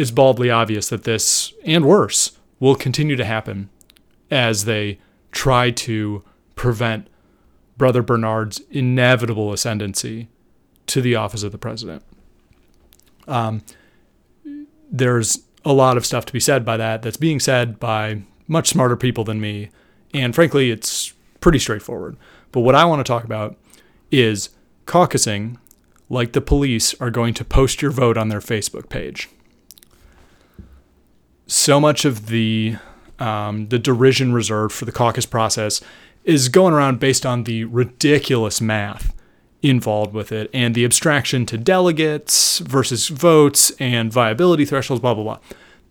it's 0.00 0.10
baldly 0.10 0.48
obvious 0.48 0.88
that 0.88 1.04
this, 1.04 1.52
and 1.62 1.84
worse, 1.84 2.32
will 2.58 2.74
continue 2.74 3.16
to 3.16 3.24
happen 3.24 3.68
as 4.30 4.64
they 4.64 4.98
try 5.30 5.70
to 5.70 6.24
prevent 6.54 7.06
Brother 7.76 8.00
Bernard's 8.00 8.62
inevitable 8.70 9.52
ascendancy 9.52 10.28
to 10.86 11.02
the 11.02 11.16
office 11.16 11.42
of 11.42 11.52
the 11.52 11.58
president. 11.58 12.02
Um, 13.28 13.62
there's 14.90 15.40
a 15.66 15.74
lot 15.74 15.98
of 15.98 16.06
stuff 16.06 16.24
to 16.24 16.32
be 16.32 16.40
said 16.40 16.64
by 16.64 16.78
that 16.78 17.02
that's 17.02 17.18
being 17.18 17.38
said 17.38 17.78
by 17.78 18.22
much 18.48 18.70
smarter 18.70 18.96
people 18.96 19.24
than 19.24 19.38
me. 19.38 19.68
And 20.14 20.34
frankly, 20.34 20.70
it's 20.70 21.12
pretty 21.40 21.58
straightforward. 21.58 22.16
But 22.52 22.60
what 22.60 22.74
I 22.74 22.86
want 22.86 23.00
to 23.00 23.04
talk 23.04 23.24
about 23.24 23.58
is 24.10 24.48
caucusing 24.86 25.58
like 26.08 26.32
the 26.32 26.40
police 26.40 26.98
are 27.02 27.10
going 27.10 27.34
to 27.34 27.44
post 27.44 27.82
your 27.82 27.90
vote 27.90 28.16
on 28.16 28.30
their 28.30 28.40
Facebook 28.40 28.88
page. 28.88 29.28
So 31.50 31.80
much 31.80 32.04
of 32.04 32.28
the 32.28 32.76
um, 33.18 33.66
the 33.70 33.78
derision 33.80 34.32
reserved 34.32 34.72
for 34.72 34.84
the 34.84 34.92
caucus 34.92 35.26
process 35.26 35.80
is 36.22 36.48
going 36.48 36.72
around 36.72 37.00
based 37.00 37.26
on 37.26 37.42
the 37.42 37.64
ridiculous 37.64 38.60
math 38.60 39.12
involved 39.60 40.14
with 40.14 40.30
it 40.30 40.48
and 40.54 40.76
the 40.76 40.84
abstraction 40.84 41.44
to 41.46 41.58
delegates 41.58 42.60
versus 42.60 43.08
votes 43.08 43.72
and 43.80 44.12
viability 44.12 44.64
thresholds, 44.64 45.00
blah, 45.00 45.12
blah, 45.12 45.24
blah. 45.24 45.38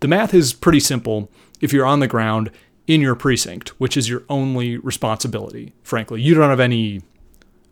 The 0.00 0.08
math 0.08 0.32
is 0.32 0.54
pretty 0.54 0.80
simple 0.80 1.30
if 1.60 1.74
you're 1.74 1.84
on 1.84 2.00
the 2.00 2.08
ground 2.08 2.50
in 2.86 3.02
your 3.02 3.14
precinct, 3.14 3.68
which 3.78 3.98
is 3.98 4.08
your 4.08 4.22
only 4.30 4.78
responsibility, 4.78 5.74
frankly. 5.82 6.22
You 6.22 6.34
don't 6.34 6.48
have 6.48 6.58
any 6.58 7.02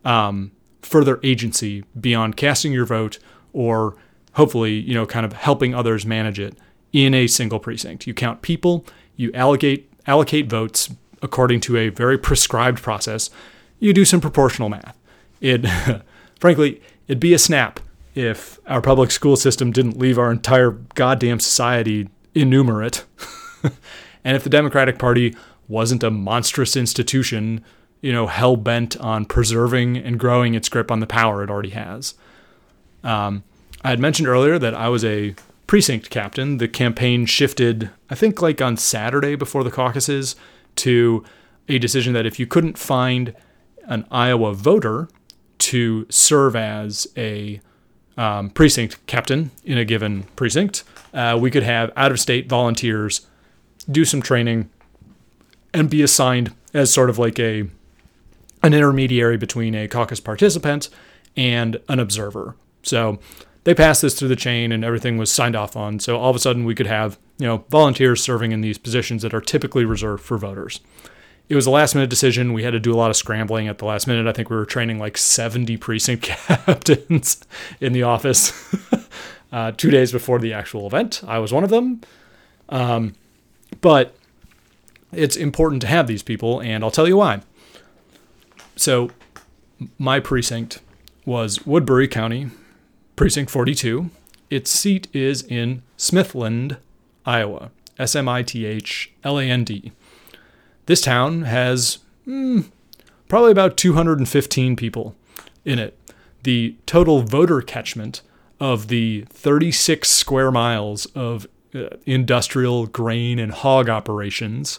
um, 0.05 0.53
further 0.83 1.21
agency 1.23 1.85
beyond 1.99 2.37
casting 2.37 2.71
your 2.71 2.85
vote 2.85 3.19
or 3.55 3.97
hopefully, 4.35 4.75
you 4.75 4.93
know, 4.93 5.07
kind 5.07 5.25
of 5.25 5.33
helping 5.33 5.75
others 5.75 6.05
manage 6.05 6.39
it 6.39 6.55
in 6.93 7.15
a 7.15 7.27
single 7.27 7.59
precinct. 7.59 8.07
You 8.07 8.15
count 8.15 8.43
people, 8.43 8.85
you 9.17 9.31
allocate 9.35 9.91
allocate 10.07 10.49
votes 10.49 10.91
according 11.21 11.61
to 11.61 11.77
a 11.77 11.89
very 11.91 12.17
prescribed 12.17 12.83
process. 12.83 13.31
You 13.79 13.93
do 13.93 14.05
some 14.05 14.21
proportional 14.21 14.69
math. 14.69 14.97
It 15.41 15.67
frankly, 16.41 16.81
it'd 17.07 17.21
be 17.21 17.35
a 17.35 17.39
snap 17.39 17.81
if 18.15 18.59
our 18.67 18.81
public 18.81 19.11
school 19.11 19.37
system 19.37 19.71
didn't 19.71 19.99
leave 19.99 20.19
our 20.19 20.31
entire 20.31 20.71
goddamn 20.71 21.41
society 21.41 22.09
innumerate. 22.35 23.05
and 24.25 24.37
if 24.37 24.45
the 24.45 24.51
Democratic 24.51 24.99
Party 24.99 25.37
wasn't 25.69 26.03
a 26.03 26.11
monstrous 26.11 26.77
institution 26.77 27.65
you 28.01 28.13
know, 28.13 28.27
hell 28.27 28.57
bent 28.57 28.97
on 28.99 29.25
preserving 29.25 29.97
and 29.97 30.19
growing 30.19 30.55
its 30.55 30.69
grip 30.69 30.91
on 30.91 31.01
the 31.01 31.07
power 31.07 31.43
it 31.43 31.51
already 31.51 31.71
has. 31.71 32.15
Um, 33.03 33.43
I 33.83 33.91
had 33.91 34.01
mentioned 34.01 34.29
earlier 34.29 34.59
that 34.59 34.75
I 34.75 34.89
was 34.89 35.05
a 35.05 35.35
precinct 35.69 36.11
captain. 36.11 36.59
The 36.59 36.67
campaign 36.67 37.27
shifted, 37.27 37.91
I 38.11 38.17
think, 38.17 38.43
like 38.43 38.61
on 38.61 38.77
Saturday 38.77 39.37
before 39.37 39.63
the 39.63 39.71
caucuses, 39.71 40.35
to 40.77 41.23
a 41.69 41.79
decision 41.79 42.15
that 42.15 42.27
if 42.27 42.41
you 42.41 42.47
couldn't 42.47 42.77
find 42.77 43.35
an 43.85 44.05
Iowa 44.11 44.55
voter 44.55 45.09
to 45.59 46.07
serve 46.09 46.57
as 46.57 47.07
a 47.17 47.61
um, 48.17 48.51
precinct 48.51 49.05
captain 49.07 49.51
in 49.65 49.79
a 49.79 49.85
given 49.85 50.25
precinct, 50.35 50.83
uh, 51.15 51.39
we 51.41 51.51
could 51.51 51.63
have 51.63 51.93
out 51.97 52.11
of 52.11 52.19
state 52.19 52.49
volunteers 52.49 53.27
do 53.91 54.05
some 54.05 54.23
training 54.23 54.71
and 55.73 55.89
be 55.89 56.03
assigned 56.03 56.53
as 56.75 56.93
sort 56.93 57.11
of 57.11 57.19
like 57.19 57.39
a 57.39 57.69
an 58.63 58.75
intermediary 58.75 59.37
between 59.37 59.75
a 59.75 59.87
caucus 59.87 60.19
participant 60.19 60.89
and 61.37 61.81
an 61.89 62.01
observer. 62.01 62.57
So 62.83 63.21
they 63.69 63.75
passed 63.75 64.01
this 64.01 64.19
through 64.19 64.29
the 64.29 64.35
chain 64.35 64.73
and 64.73 64.83
everything 64.83 65.19
was 65.19 65.31
signed 65.31 65.55
off 65.55 65.77
on. 65.77 65.99
So 66.01 66.17
all 66.17 66.31
of 66.31 66.37
a 66.37 66.39
sudden 66.39 66.65
we 66.65 66.75
could 66.75 66.87
have, 66.87 67.19
you 67.37 67.47
know, 67.47 67.67
volunteers 67.69 68.23
serving 68.23 68.51
in 68.53 68.63
these 68.63 68.79
positions 68.79 69.21
that 69.21 69.35
are 69.35 69.43
typically 69.43 69.85
reserved 69.85 70.25
for 70.25 70.39
voters. 70.39 70.81
It 71.51 71.55
was 71.55 71.67
a 71.67 71.71
last 71.71 71.95
minute 71.95 72.09
decision. 72.09 72.55
We 72.55 72.63
had 72.63 72.71
to 72.71 72.81
do 72.81 72.95
a 72.95 72.97
lot 72.97 73.11
of 73.11 73.17
scrambling 73.17 73.69
at 73.69 73.77
the 73.77 73.85
last 73.85 74.07
minute. 74.07 74.27
I 74.27 74.33
think 74.33 74.49
we 74.49 74.57
were 74.57 74.65
training 74.65 74.99
like 74.99 75.19
70 75.19 75.77
precinct 75.77 76.23
captains 76.25 77.45
in 77.79 77.93
the 77.93 78.05
office 78.05 78.75
uh, 79.53 79.73
two 79.73 79.91
days 79.91 80.13
before 80.13 80.39
the 80.39 80.55
actual 80.55 80.87
event. 80.87 81.21
I 81.27 81.39
was 81.39 81.53
one 81.53 81.63
of 81.63 81.69
them. 81.69 82.01
Um, 82.71 83.17
but 83.83 84.17
it's 85.13 85.37
important 85.37 85.83
to 85.83 85.89
have 85.89 86.07
these 86.07 86.23
people, 86.23 86.63
and 86.63 86.83
I'll 86.83 86.91
tell 86.91 87.07
you 87.07 87.19
why. 87.19 87.43
So, 88.77 89.11
my 89.99 90.21
precinct 90.21 90.81
was 91.27 91.67
Woodbury 91.67 92.09
County, 92.09 92.49
precinct 93.19 93.51
42. 93.51 94.11
Its 94.49 94.71
seat 94.71 95.09
is 95.13 95.43
in 95.43 95.83
Smithland, 95.99 96.79
Iowa. 97.27 97.73
S 97.99 98.15
M 98.15 98.29
I 98.29 98.45
T 98.45 98.65
H 98.65 99.11
L 99.25 99.39
A 99.39 99.45
N 99.45 99.65
D. 99.65 99.91
This 100.87 101.01
town 101.01 101.43
has 101.43 101.99
mm, 102.27 102.71
probably 103.27 103.51
about 103.51 103.77
215 103.77 104.77
people 104.77 105.17
in 105.65 105.81
it. 105.81 105.99
The 106.45 106.77
total 106.87 107.23
voter 107.23 107.61
catchment 107.61 108.23
of 108.61 108.87
the 108.87 109.27
36 109.31 110.09
square 110.09 110.53
miles 110.53 111.07
of 111.07 111.49
uh, 111.75 111.89
industrial 112.07 112.87
grain 112.87 113.41
and 113.41 113.51
hog 113.51 113.89
operations 113.89 114.79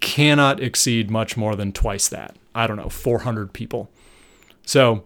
cannot 0.00 0.60
exceed 0.60 1.10
much 1.10 1.38
more 1.38 1.56
than 1.56 1.72
twice 1.72 2.08
that. 2.08 2.36
I 2.54 2.66
don't 2.66 2.76
know, 2.76 2.90
400 2.90 3.54
people. 3.54 3.90
So 4.66 5.04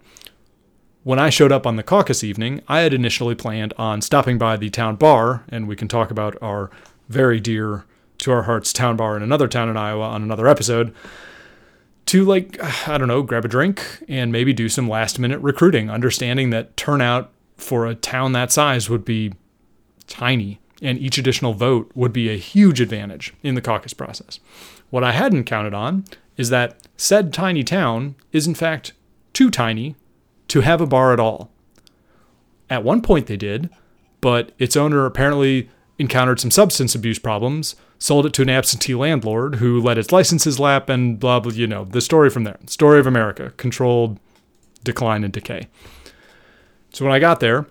when 1.07 1.21
I 1.21 1.31
showed 1.31 1.53
up 1.53 1.69
on 1.69 1.77
the 1.77 1.85
caucus 1.85 2.25
evening, 2.25 2.63
I 2.67 2.81
had 2.81 2.93
initially 2.93 3.37
planned 3.37 3.73
on 3.79 4.03
stopping 4.03 4.39
by 4.39 4.57
the 4.57 4.71
town 4.71 4.97
bar, 4.97 5.45
and 5.49 5.69
we 5.69 5.77
can 5.77 5.87
talk 5.87 6.11
about 6.11 6.37
our 6.43 6.69
very 7.09 7.39
dear 7.39 7.85
to 8.19 8.33
our 8.33 8.43
hearts 8.43 8.73
town 8.73 8.97
bar 8.97 9.17
in 9.17 9.23
another 9.23 9.47
town 9.47 9.69
in 9.69 9.77
Iowa 9.77 10.03
on 10.03 10.25
another 10.25 10.49
episode, 10.49 10.93
to 12.07 12.25
like, 12.25 12.59
I 12.89 12.99
don't 12.99 13.07
know, 13.07 13.23
grab 13.23 13.45
a 13.45 13.49
drink 13.49 14.03
and 14.09 14.33
maybe 14.33 14.53
do 14.53 14.69
some 14.69 14.89
last 14.89 15.21
minute 15.21 15.39
recruiting, 15.39 15.89
understanding 15.89 16.51
that 16.51 16.77
turnout 16.77 17.31
for 17.57 17.87
a 17.87 17.95
town 17.95 18.33
that 18.33 18.51
size 18.51 18.91
would 18.91 19.05
be 19.05 19.33
tiny 20.09 20.59
and 20.83 20.99
each 20.99 21.19
additional 21.19 21.55
vote 21.55 21.89
would 21.95 22.13
be 22.13 22.31
a 22.31 22.37
huge 22.37 22.81
advantage 22.81 23.33
in 23.45 23.55
the 23.55 23.63
caucus 23.63 23.95
process. 23.95 24.41
What 24.91 25.05
I 25.05 25.13
hadn't 25.13 25.45
counted 25.45 25.73
on 25.73 26.05
is 26.37 26.51
that 26.51 26.79
said 26.97 27.33
tiny 27.33 27.63
town 27.63 28.17
is 28.33 28.49
in 28.49 28.57
fact 28.57 28.93
too 29.33 29.53
tiny 29.53 29.95
to 30.49 30.61
have 30.61 30.81
a 30.81 30.87
bar 30.87 31.13
at 31.13 31.21
all. 31.21 31.51
At 32.69 32.85
one 32.85 33.03
point 33.03 33.27
they 33.27 33.37
did, 33.37 33.71
but 34.21 34.53
its 34.59 34.77
owner 34.77 35.05
apparently 35.07 35.69
encountered 35.99 36.41
some 36.41 36.51
substance 36.51 36.95
abuse 36.95 37.19
problems, 37.19 37.77
sold 37.99 38.27
it 38.27 38.33
to 38.35 38.43
an 38.43 38.51
absentee 38.51 38.95
landlord 38.95 39.57
who 39.57 39.81
let 39.81 39.99
its 39.99 40.13
licenses 40.13 40.61
lap, 40.61 40.89
and 40.89 41.19
blah, 41.19 41.41
blah, 41.41 41.53
you 41.53 41.67
know, 41.67 41.85
the 41.85 42.01
story 42.01 42.29
from 42.29 42.45
there. 42.45 42.59
Story 42.67 42.99
of 42.99 43.07
America, 43.07 43.53
controlled 43.57 44.19
decline 44.85 45.25
and 45.25 45.33
decay. 45.33 45.69
So 46.93 47.05
when 47.05 47.15
I 47.15 47.19
got 47.19 47.41
there, 47.41 47.67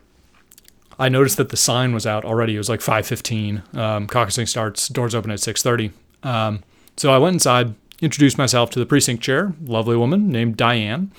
I 0.98 1.10
noticed 1.10 1.38
that 1.38 1.50
the 1.50 1.58
sign 1.58 1.94
was 1.94 2.06
out 2.06 2.24
already. 2.24 2.56
It 2.56 2.58
was 2.58 2.70
like 2.70 2.82
5:15. 2.82 3.64
Um, 3.76 4.08
caucusing 4.08 4.48
starts. 4.48 4.88
Doors 4.88 5.14
open 5.14 5.32
at 5.32 5.40
6:30. 5.40 5.92
Um, 6.24 6.64
so 6.96 7.12
I 7.12 7.18
went 7.18 7.34
inside, 7.34 7.76
introduced 8.02 8.38
myself 8.38 8.70
to 8.72 8.80
the 8.80 8.86
precinct 8.86 9.22
chair, 9.24 9.54
lovely 9.66 9.98
woman 9.98 10.30
named 10.30 10.58
Diane. 10.58 11.12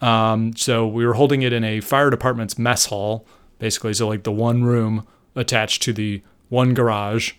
Um, 0.00 0.54
so 0.56 0.86
we 0.86 1.06
were 1.06 1.14
holding 1.14 1.42
it 1.42 1.52
in 1.52 1.64
a 1.64 1.80
fire 1.80 2.10
department's 2.10 2.58
mess 2.58 2.86
hall, 2.86 3.26
basically. 3.58 3.94
So 3.94 4.08
like 4.08 4.24
the 4.24 4.32
one 4.32 4.64
room 4.64 5.06
attached 5.34 5.82
to 5.82 5.92
the 5.92 6.22
one 6.48 6.74
garage 6.74 7.32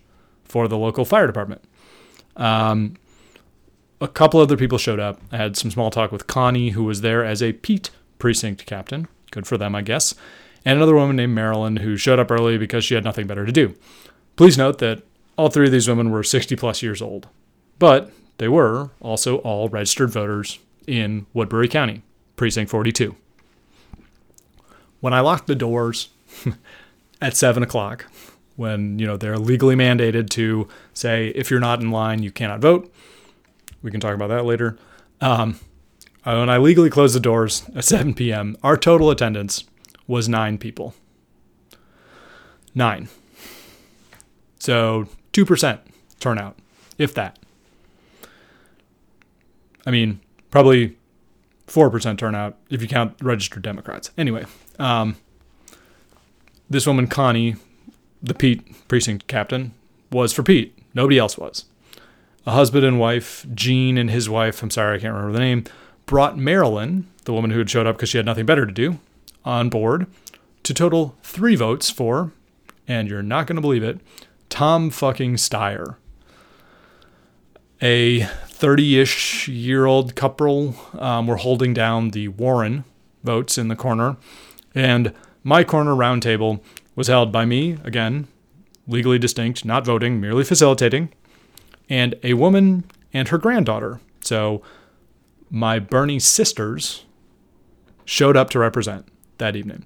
for 0.43 0.67
the 0.67 0.77
local 0.77 1.05
fire 1.05 1.27
department. 1.27 1.63
Um, 2.35 2.95
a 3.99 4.07
couple 4.07 4.39
other 4.39 4.57
people 4.57 4.77
showed 4.77 4.99
up. 4.99 5.19
I 5.31 5.37
had 5.37 5.57
some 5.57 5.71
small 5.71 5.89
talk 5.89 6.11
with 6.11 6.27
Connie, 6.27 6.71
who 6.71 6.83
was 6.83 7.01
there 7.01 7.25
as 7.25 7.41
a 7.41 7.53
Pete 7.53 7.89
precinct 8.19 8.65
captain. 8.65 9.07
Good 9.31 9.47
for 9.47 9.57
them, 9.57 9.75
I 9.75 9.81
guess. 9.81 10.13
And 10.63 10.77
another 10.77 10.95
woman 10.95 11.15
named 11.15 11.33
Marilyn, 11.33 11.77
who 11.77 11.97
showed 11.97 12.19
up 12.19 12.31
early 12.31 12.57
because 12.57 12.85
she 12.85 12.93
had 12.93 13.03
nothing 13.03 13.27
better 13.27 13.45
to 13.45 13.51
do. 13.51 13.75
Please 14.35 14.57
note 14.57 14.79
that 14.79 15.03
all 15.37 15.49
three 15.49 15.67
of 15.67 15.71
these 15.71 15.87
women 15.87 16.11
were 16.11 16.23
60 16.23 16.55
plus 16.55 16.83
years 16.83 17.01
old. 17.01 17.27
But 17.79 18.11
they 18.37 18.47
were 18.47 18.91
also 18.99 19.37
all 19.37 19.69
registered 19.69 20.09
voters 20.09 20.59
in 20.85 21.25
Woodbury 21.33 21.67
County, 21.67 22.03
Precinct 22.37 22.71
42. 22.71 23.15
When 25.01 25.13
I 25.13 25.19
locked 25.19 25.47
the 25.47 25.55
doors 25.55 26.09
at 27.21 27.35
7 27.35 27.61
o'clock, 27.61 28.05
when 28.55 28.97
you 28.97 29.05
know 29.05 29.17
they're 29.17 29.37
legally 29.37 29.75
mandated 29.75 30.29
to 30.31 30.67
say 30.93 31.27
if 31.29 31.51
you're 31.51 31.59
not 31.59 31.81
in 31.81 31.91
line, 31.91 32.23
you 32.23 32.31
cannot 32.31 32.61
vote. 32.61 32.91
We 33.81 33.91
can 33.91 33.99
talk 33.99 34.15
about 34.15 34.27
that 34.29 34.45
later. 34.45 34.77
Um, 35.21 35.59
when 36.23 36.49
I 36.49 36.57
legally 36.57 36.89
closed 36.89 37.15
the 37.15 37.19
doors 37.19 37.63
at 37.75 37.85
7 37.85 38.13
p.m., 38.13 38.57
our 38.63 38.75
total 38.77 39.09
attendance 39.09 39.63
was 40.07 40.27
nine 40.27 40.57
people. 40.57 40.93
Nine. 42.75 43.07
So 44.59 45.07
2% 45.33 45.79
turnout, 46.19 46.57
if 46.97 47.13
that. 47.13 47.39
I 49.85 49.91
mean, 49.91 50.19
probably 50.51 50.97
4% 51.67 52.17
turnout 52.17 52.57
if 52.69 52.81
you 52.81 52.87
count 52.87 53.15
registered 53.21 53.63
Democrats. 53.63 54.11
Anyway, 54.17 54.45
um, 54.79 55.17
this 56.69 56.87
woman, 56.87 57.07
Connie, 57.07 57.55
the 58.21 58.33
Pete 58.33 58.87
precinct 58.87 59.27
captain, 59.27 59.73
was 60.11 60.33
for 60.33 60.43
Pete. 60.43 60.77
Nobody 60.93 61.17
else 61.17 61.37
was. 61.37 61.65
A 62.45 62.51
husband 62.51 62.85
and 62.85 62.99
wife, 62.99 63.45
Gene 63.53 63.97
and 63.97 64.09
his 64.09 64.29
wife, 64.29 64.63
I'm 64.63 64.69
sorry, 64.69 64.95
I 64.95 65.01
can't 65.01 65.13
remember 65.13 65.33
the 65.33 65.39
name, 65.39 65.65
brought 66.05 66.37
Marilyn, 66.37 67.07
the 67.25 67.33
woman 67.33 67.51
who 67.51 67.59
had 67.59 67.69
showed 67.69 67.85
up 67.85 67.97
because 67.97 68.09
she 68.09 68.17
had 68.17 68.25
nothing 68.25 68.45
better 68.45 68.65
to 68.65 68.71
do, 68.71 68.99
on 69.43 69.69
board 69.69 70.07
to 70.63 70.73
total 70.73 71.15
three 71.23 71.55
votes 71.55 71.89
for, 71.89 72.31
and 72.87 73.07
you're 73.07 73.23
not 73.23 73.47
going 73.47 73.55
to 73.57 73.61
believe 73.61 73.83
it, 73.83 73.99
Tom 74.49 74.89
fucking 74.89 75.35
Steyer, 75.35 75.95
a 77.81 78.23
30 78.23 78.99
ish 78.99 79.47
year 79.47 79.85
old 79.85 80.15
couple, 80.15 80.75
um, 80.97 81.27
were 81.27 81.37
holding 81.37 81.73
down 81.73 82.11
the 82.11 82.27
Warren 82.29 82.83
votes 83.23 83.57
in 83.57 83.67
the 83.67 83.75
corner. 83.75 84.17
And 84.73 85.13
my 85.43 85.63
corner 85.63 85.91
roundtable 85.91 86.59
was 86.95 87.07
held 87.07 87.31
by 87.31 87.45
me, 87.45 87.77
again, 87.83 88.27
legally 88.87 89.19
distinct, 89.19 89.63
not 89.63 89.85
voting, 89.85 90.19
merely 90.19 90.43
facilitating, 90.43 91.09
and 91.89 92.15
a 92.23 92.33
woman 92.33 92.83
and 93.13 93.27
her 93.29 93.37
granddaughter. 93.37 93.99
So 94.21 94.61
my 95.49 95.79
Bernie 95.79 96.19
sisters 96.19 97.05
showed 98.05 98.35
up 98.35 98.49
to 98.51 98.59
represent 98.59 99.07
that 99.37 99.55
evening. 99.55 99.85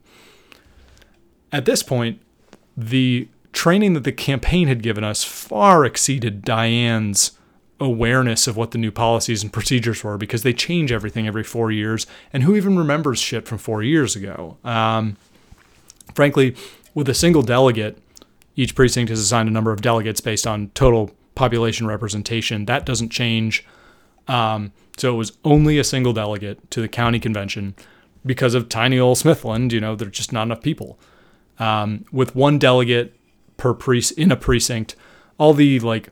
At 1.51 1.65
this 1.65 1.83
point, 1.83 2.21
the 2.77 3.27
training 3.51 3.93
that 3.93 4.03
the 4.03 4.11
campaign 4.11 4.67
had 4.67 4.81
given 4.81 5.03
us 5.03 5.23
far 5.23 5.83
exceeded 5.83 6.43
Diane's 6.43 7.37
awareness 7.81 8.47
of 8.47 8.55
what 8.55 8.71
the 8.71 8.77
new 8.77 8.91
policies 8.91 9.41
and 9.41 9.51
procedures 9.51 10.03
were 10.03 10.17
because 10.17 10.43
they 10.43 10.53
change 10.53 10.91
everything 10.91 11.27
every 11.27 11.43
four 11.43 11.71
years. 11.71 12.05
And 12.31 12.43
who 12.43 12.55
even 12.55 12.77
remembers 12.77 13.19
shit 13.19 13.47
from 13.47 13.57
four 13.57 13.81
years 13.81 14.15
ago? 14.15 14.57
Um, 14.63 15.17
frankly, 16.13 16.55
with 16.93 17.09
a 17.09 17.13
single 17.15 17.41
delegate, 17.41 17.97
each 18.55 18.75
precinct 18.75 19.11
is 19.11 19.19
assigned 19.19 19.49
a 19.49 19.51
number 19.51 19.71
of 19.71 19.81
delegates 19.81 20.21
based 20.21 20.45
on 20.45 20.69
total 20.75 21.11
population 21.33 21.87
representation. 21.87 22.65
That 22.65 22.85
doesn't 22.85 23.09
change. 23.09 23.65
Um, 24.27 24.71
so 24.97 25.13
it 25.13 25.17
was 25.17 25.33
only 25.43 25.79
a 25.79 25.83
single 25.83 26.13
delegate 26.13 26.69
to 26.71 26.81
the 26.81 26.87
county 26.87 27.19
convention 27.19 27.75
because 28.23 28.53
of 28.53 28.69
tiny 28.69 28.99
old 28.99 29.17
Smithland. 29.17 29.71
You 29.71 29.81
know, 29.81 29.95
there's 29.95 30.11
just 30.11 30.31
not 30.31 30.43
enough 30.43 30.61
people. 30.61 30.99
Um, 31.57 32.05
with 32.11 32.35
one 32.35 32.59
delegate 32.59 33.15
per 33.57 33.73
precinct 33.73 34.19
in 34.19 34.31
a 34.31 34.35
precinct, 34.35 34.95
all 35.39 35.53
the 35.53 35.79
like 35.79 36.09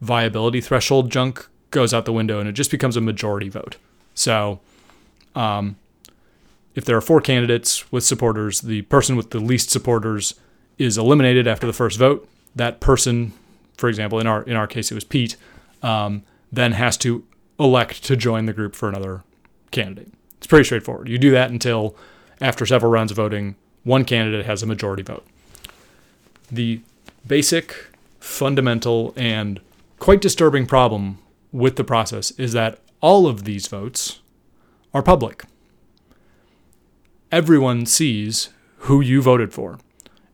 viability 0.00 0.60
threshold 0.60 1.10
junk 1.10 1.48
goes 1.70 1.92
out 1.92 2.04
the 2.04 2.12
window 2.12 2.38
and 2.38 2.48
it 2.48 2.52
just 2.52 2.70
becomes 2.70 2.96
a 2.96 3.00
majority 3.00 3.48
vote. 3.48 3.76
So, 4.14 4.60
um, 5.34 5.76
if 6.74 6.84
there 6.84 6.96
are 6.96 7.00
four 7.00 7.20
candidates 7.20 7.90
with 7.90 8.04
supporters, 8.04 8.60
the 8.60 8.82
person 8.82 9.16
with 9.16 9.30
the 9.30 9.40
least 9.40 9.70
supporters 9.70 10.34
is 10.78 10.98
eliminated 10.98 11.46
after 11.46 11.66
the 11.66 11.72
first 11.72 11.98
vote. 11.98 12.28
That 12.54 12.80
person, 12.80 13.32
for 13.76 13.88
example, 13.88 14.18
in 14.20 14.26
our 14.26 14.42
in 14.42 14.56
our 14.56 14.66
case 14.66 14.90
it 14.90 14.94
was 14.94 15.04
Pete, 15.04 15.36
um, 15.82 16.22
then 16.52 16.72
has 16.72 16.96
to 16.98 17.24
elect 17.58 18.04
to 18.04 18.16
join 18.16 18.46
the 18.46 18.52
group 18.52 18.74
for 18.74 18.88
another 18.88 19.22
candidate. 19.70 20.12
It's 20.38 20.46
pretty 20.46 20.64
straightforward. 20.64 21.08
You 21.08 21.18
do 21.18 21.30
that 21.30 21.50
until 21.50 21.96
after 22.40 22.66
several 22.66 22.92
rounds 22.92 23.10
of 23.10 23.16
voting, 23.16 23.56
one 23.84 24.04
candidate 24.04 24.44
has 24.44 24.62
a 24.62 24.66
majority 24.66 25.02
vote. 25.02 25.26
The 26.50 26.80
basic, 27.26 27.74
fundamental, 28.20 29.14
and 29.16 29.60
quite 29.98 30.20
disturbing 30.20 30.66
problem 30.66 31.18
with 31.52 31.76
the 31.76 31.84
process 31.84 32.30
is 32.32 32.52
that 32.52 32.80
all 33.00 33.26
of 33.26 33.44
these 33.44 33.66
votes 33.66 34.20
are 34.92 35.02
public. 35.02 35.44
Everyone 37.32 37.86
sees 37.86 38.50
who 38.80 39.00
you 39.00 39.20
voted 39.20 39.52
for, 39.52 39.78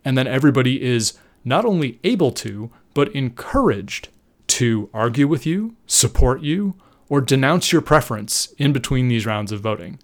and 0.05 0.17
then 0.17 0.27
everybody 0.27 0.83
is 0.83 1.15
not 1.45 1.65
only 1.65 1.99
able 2.05 2.33
to, 2.33 2.71
but 2.95 3.15
encouraged 3.15 4.09
to 4.47 4.91
argue 4.93 5.27
with 5.27 5.47
you, 5.47 5.75
support 5.87 6.43
you, 6.43 6.75
or 7.09 7.21
denounce 7.21 7.73
your 7.73 7.83
preference 7.83 8.53
in 8.59 8.73
between 8.73 9.09
these 9.09 9.27
rounds 9.27 9.53
of 9.53 9.61
voting. 9.61 9.99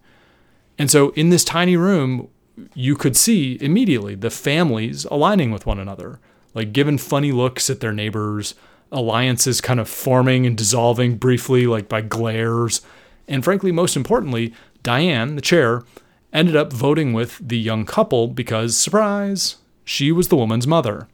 And 0.79 0.91
so 0.91 1.11
in 1.11 1.31
this 1.31 1.45
tiny 1.45 1.77
room, 1.77 2.29
you 2.75 2.97
could 2.97 3.17
see 3.17 3.59
immediately 3.61 4.15
the 4.15 4.31
families 4.31 5.05
aligning 5.07 5.51
with 5.51 5.67
one 5.67 5.79
another, 5.79 6.21
like 6.55 6.73
giving 6.73 6.99
funny 6.99 7.33
looks 7.33 7.71
at 7.71 7.81
their 7.81 7.93
neighbors, 7.93 8.55
alliances 8.91 9.61
kind 9.61 9.81
of 9.81 9.89
forming 9.89 10.47
and 10.47 10.57
dissolving 10.57 11.17
briefly, 11.17 11.67
like 11.67 11.89
by 11.89 12.01
glares. 12.01 12.81
And 13.27 13.45
frankly, 13.45 13.73
most 13.73 13.97
importantly, 13.97 14.53
Diane, 14.83 15.37
the 15.37 15.43
chair, 15.43 15.83
ended 16.33 16.57
up 16.57 16.73
voting 16.73 17.13
with 17.13 17.39
the 17.47 17.59
young 17.59 17.85
couple 17.85 18.29
because, 18.29 18.77
surprise, 18.77 19.57
she 19.85 20.13
was 20.13 20.29
the 20.29 20.37
woman's 20.37 20.67
mother. 20.67 21.09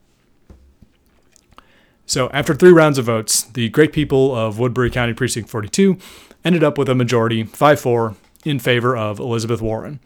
So, 2.07 2.29
after 2.33 2.55
three 2.55 2.73
rounds 2.73 2.99
of 2.99 3.07
votes, 3.07 3.43
the 3.43 3.69
great 3.71 3.93
people 3.93 4.35
of 4.37 4.59
Woodbury 4.59 4.91
County 4.91 5.15
Precinct 5.15 5.49
42 5.49 5.97
ended 6.45 6.63
up 6.63 6.77
with 6.77 6.89
a 6.89 6.95
majority, 6.95 7.45
5 7.45 7.81
4, 7.81 8.15
in 8.45 8.59
favor 8.59 8.97
of 8.97 9.19
Elizabeth 9.19 9.63
Warren. 9.63 10.01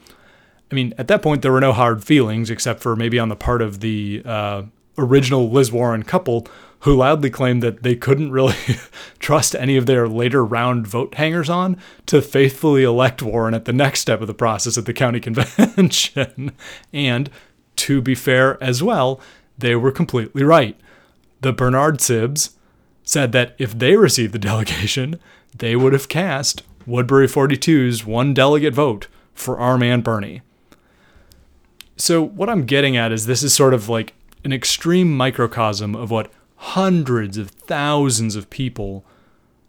I 0.71 0.75
mean, 0.75 0.95
at 0.97 1.09
that 1.09 1.23
point, 1.23 1.43
there 1.43 1.51
were 1.51 1.61
no 1.61 1.73
hard 1.73 2.05
feelings 2.05 2.51
except 2.51 2.81
for 2.81 2.95
maybe 2.95 3.19
on 3.19 3.29
the 3.29 3.37
part 3.37 3.63
of 3.63 3.81
the 3.81 4.23
uh, 4.25 4.63
original 4.99 5.51
Liz 5.51 5.73
Warren 5.73 6.03
couple 6.03 6.47
who 6.81 6.95
loudly 6.95 7.31
claimed 7.31 7.63
that 7.63 7.83
they 7.83 7.97
couldn't 7.97 8.31
really 8.31 8.55
trust 9.19 9.55
any 9.55 9.77
of 9.77 9.87
their 9.87 10.09
later 10.09 10.45
round 10.45 10.87
vote 10.87 11.15
hangers 11.15 11.51
on 11.51 11.77
to 12.07 12.23
faithfully 12.23 12.85
elect 12.85 13.23
Warren 13.23 13.55
at 13.55 13.65
the 13.65 13.73
next 13.73 14.01
step 14.01 14.21
of 14.21 14.27
the 14.27 14.35
process 14.35 14.79
at 14.79 14.87
the 14.87 14.93
county 14.93 15.21
convention. 15.21 16.53
and 16.93 17.31
to 17.77 18.01
be 18.01 18.15
fair 18.15 18.63
as 18.63 18.83
well, 18.83 19.21
they 19.57 19.75
were 19.75 19.93
completely 19.93 20.43
right. 20.43 20.79
The 21.41 21.53
Bernard 21.53 21.99
Sibs 21.99 22.51
said 23.03 23.33
that 23.33 23.55
if 23.59 23.77
they 23.77 23.97
received 23.97 24.33
the 24.33 24.39
delegation, 24.51 25.19
they 25.57 25.75
would 25.75 25.93
have 25.93 26.09
cast 26.09 26.63
Woodbury 26.87 27.27
42's 27.27 28.07
one 28.07 28.35
delegate 28.35 28.75
vote 28.75 29.09
for 29.35 29.59
our 29.59 29.79
man 29.79 30.01
Bernie. 30.01 30.43
So, 31.97 32.23
what 32.23 32.49
I'm 32.49 32.65
getting 32.65 32.97
at 32.97 33.11
is 33.11 33.27
this 33.27 33.43
is 33.43 33.53
sort 33.53 33.75
of 33.75 33.89
like 33.89 34.15
an 34.49 34.53
extreme 34.55 35.15
microcosm 35.15 35.95
of 35.95 36.11
what 36.11 36.33
hundreds 36.57 37.37
of 37.37 37.51
thousands 37.51 38.35
of 38.35 38.49
people 38.49 39.05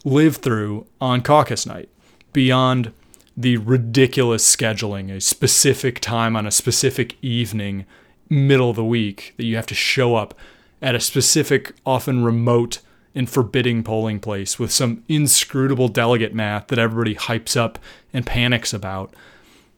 live 0.05 0.37
through 0.37 0.87
on 1.01 1.21
caucus 1.21 1.65
night 1.65 1.89
beyond 2.31 2.93
the 3.35 3.57
ridiculous 3.57 4.55
scheduling, 4.55 5.13
a 5.13 5.19
specific 5.19 5.99
time 5.99 6.33
on 6.37 6.47
a 6.47 6.51
specific 6.51 7.17
evening, 7.21 7.85
middle 8.29 8.69
of 8.69 8.77
the 8.77 8.85
week, 8.85 9.33
that 9.35 9.43
you 9.43 9.57
have 9.57 9.65
to 9.65 9.75
show 9.75 10.15
up 10.15 10.33
at 10.81 10.95
a 10.95 10.99
specific, 11.01 11.75
often 11.85 12.23
remote 12.23 12.79
and 13.13 13.29
forbidding 13.29 13.83
polling 13.83 14.21
place 14.21 14.57
with 14.57 14.71
some 14.71 15.03
inscrutable 15.09 15.89
delegate 15.89 16.33
math 16.33 16.67
that 16.67 16.79
everybody 16.79 17.15
hypes 17.15 17.57
up 17.57 17.77
and 18.13 18.25
panics 18.25 18.71
about. 18.71 19.13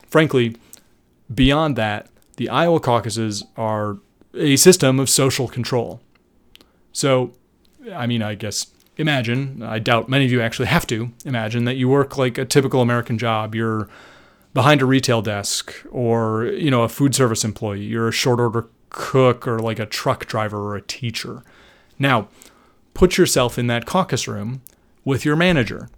Frankly, 0.05 0.57
beyond 1.33 1.75
that, 1.75 2.07
the 2.37 2.49
Iowa 2.49 2.79
caucuses 2.79 3.43
are 3.57 3.97
a 4.33 4.55
system 4.55 4.99
of 4.99 5.09
social 5.09 5.47
control. 5.47 6.01
So, 6.93 7.31
I 7.93 8.07
mean, 8.07 8.21
I 8.21 8.35
guess 8.35 8.67
imagine, 8.97 9.63
I 9.63 9.79
doubt 9.79 10.09
many 10.09 10.25
of 10.25 10.31
you 10.31 10.41
actually 10.41 10.67
have 10.67 10.85
to 10.87 11.11
imagine 11.25 11.65
that 11.65 11.75
you 11.75 11.89
work 11.89 12.17
like 12.17 12.37
a 12.37 12.45
typical 12.45 12.81
American 12.81 13.17
job. 13.17 13.55
You're 13.55 13.89
behind 14.53 14.81
a 14.81 14.85
retail 14.85 15.21
desk 15.21 15.73
or, 15.91 16.45
you 16.45 16.69
know, 16.69 16.83
a 16.83 16.89
food 16.89 17.15
service 17.15 17.43
employee. 17.43 17.83
You're 17.83 18.09
a 18.09 18.13
short 18.13 18.39
order 18.39 18.67
cook 18.89 19.47
or 19.47 19.59
like 19.59 19.79
a 19.79 19.85
truck 19.85 20.25
driver 20.25 20.59
or 20.59 20.75
a 20.75 20.81
teacher. 20.81 21.43
Now, 21.97 22.27
put 22.93 23.17
yourself 23.17 23.57
in 23.57 23.67
that 23.67 23.85
caucus 23.85 24.27
room 24.27 24.61
with 25.05 25.25
your 25.25 25.35
manager 25.35 25.89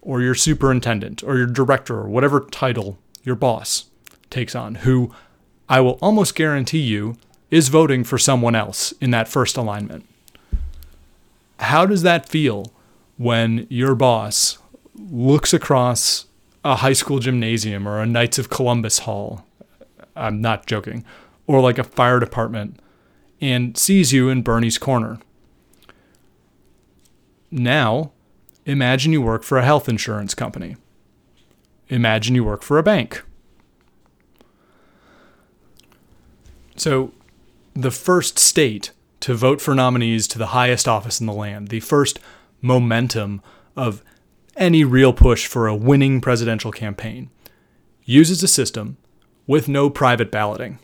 or 0.00 0.20
your 0.20 0.34
superintendent 0.34 1.22
or 1.22 1.36
your 1.36 1.46
director 1.46 1.98
or 1.98 2.08
whatever 2.08 2.40
title 2.40 2.98
your 3.22 3.36
boss 3.36 3.84
takes 4.30 4.54
on, 4.54 4.76
who 4.76 5.14
I 5.68 5.80
will 5.80 5.98
almost 6.00 6.34
guarantee 6.34 6.80
you 6.80 7.16
is 7.52 7.68
voting 7.68 8.02
for 8.02 8.16
someone 8.16 8.54
else 8.54 8.92
in 8.92 9.10
that 9.10 9.28
first 9.28 9.58
alignment. 9.58 10.08
How 11.60 11.84
does 11.84 12.00
that 12.02 12.26
feel 12.26 12.72
when 13.18 13.66
your 13.68 13.94
boss 13.94 14.56
looks 14.96 15.52
across 15.52 16.24
a 16.64 16.76
high 16.76 16.94
school 16.94 17.18
gymnasium 17.18 17.86
or 17.86 18.00
a 18.00 18.06
Knights 18.06 18.38
of 18.38 18.48
Columbus 18.48 19.00
hall? 19.00 19.46
I'm 20.16 20.40
not 20.40 20.64
joking. 20.64 21.04
Or 21.46 21.60
like 21.60 21.76
a 21.76 21.84
fire 21.84 22.18
department 22.18 22.80
and 23.38 23.76
sees 23.76 24.14
you 24.14 24.30
in 24.30 24.40
Bernie's 24.40 24.78
corner. 24.78 25.18
Now, 27.50 28.12
imagine 28.64 29.12
you 29.12 29.20
work 29.20 29.42
for 29.42 29.58
a 29.58 29.64
health 29.64 29.90
insurance 29.90 30.34
company. 30.34 30.76
Imagine 31.90 32.34
you 32.34 32.44
work 32.44 32.62
for 32.62 32.78
a 32.78 32.82
bank. 32.82 33.22
So, 36.76 37.12
the 37.74 37.90
first 37.90 38.38
state 38.38 38.90
to 39.20 39.34
vote 39.34 39.60
for 39.60 39.74
nominees 39.74 40.26
to 40.28 40.38
the 40.38 40.48
highest 40.48 40.88
office 40.88 41.20
in 41.20 41.26
the 41.26 41.32
land, 41.32 41.68
the 41.68 41.80
first 41.80 42.18
momentum 42.60 43.40
of 43.76 44.02
any 44.56 44.84
real 44.84 45.12
push 45.12 45.46
for 45.46 45.66
a 45.66 45.76
winning 45.76 46.20
presidential 46.20 46.72
campaign, 46.72 47.30
uses 48.04 48.42
a 48.42 48.48
system 48.48 48.96
with 49.46 49.68
no 49.68 49.88
private 49.88 50.30
balloting. 50.30 50.78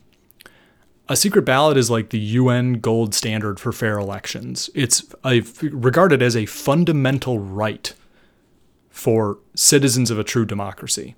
A 1.08 1.16
secret 1.16 1.42
ballot 1.42 1.76
is 1.76 1.90
like 1.90 2.10
the 2.10 2.18
UN 2.18 2.74
gold 2.74 3.14
standard 3.14 3.58
for 3.58 3.72
fair 3.72 3.98
elections. 3.98 4.68
It's 4.74 5.04
a, 5.24 5.40
regarded 5.62 6.22
as 6.22 6.36
a 6.36 6.46
fundamental 6.46 7.38
right 7.38 7.94
for 8.90 9.38
citizens 9.54 10.10
of 10.10 10.18
a 10.18 10.24
true 10.24 10.44
democracy. 10.44 11.16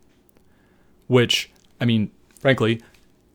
Which, 1.08 1.50
I 1.80 1.86
mean, 1.86 2.12
frankly, 2.38 2.80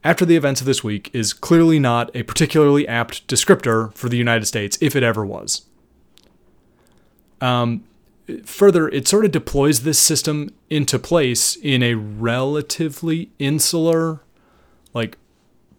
after 0.06 0.24
the 0.24 0.36
events 0.36 0.62
of 0.62 0.68
this 0.68 0.84
week 0.84 1.10
is 1.14 1.34
clearly 1.34 1.80
not 1.80 2.16
a 2.16 2.22
particularly 2.22 2.88
apt 2.88 3.28
descriptor 3.28 3.92
for 3.96 4.08
the 4.08 4.18
United 4.18 4.46
States, 4.46 4.78
if 4.80 4.96
it 4.96 5.02
ever 5.02 5.26
was. 5.26 5.66
Um, 7.42 7.84
further, 8.44 8.88
it 8.88 9.08
sort 9.08 9.26
of 9.26 9.32
deploys 9.32 9.82
this 9.82 9.98
system 9.98 10.52
into 10.70 11.00
place 11.00 11.56
in 11.56 11.82
a 11.82 11.96
relatively 11.96 13.32
insular, 13.40 14.22
like 14.94 15.18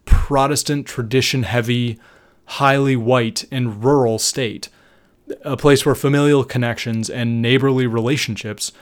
Protestant 0.03 0.85
tradition 0.85 1.43
heavy, 1.43 1.97
highly 2.45 2.97
white, 2.97 3.45
and 3.49 3.81
rural 3.81 4.19
state. 4.19 4.67
A 5.43 5.55
place 5.55 5.85
where 5.85 5.95
familial 5.95 6.43
connections 6.43 7.09
and 7.09 7.41
neighborly 7.41 7.87
relationships 7.87 8.73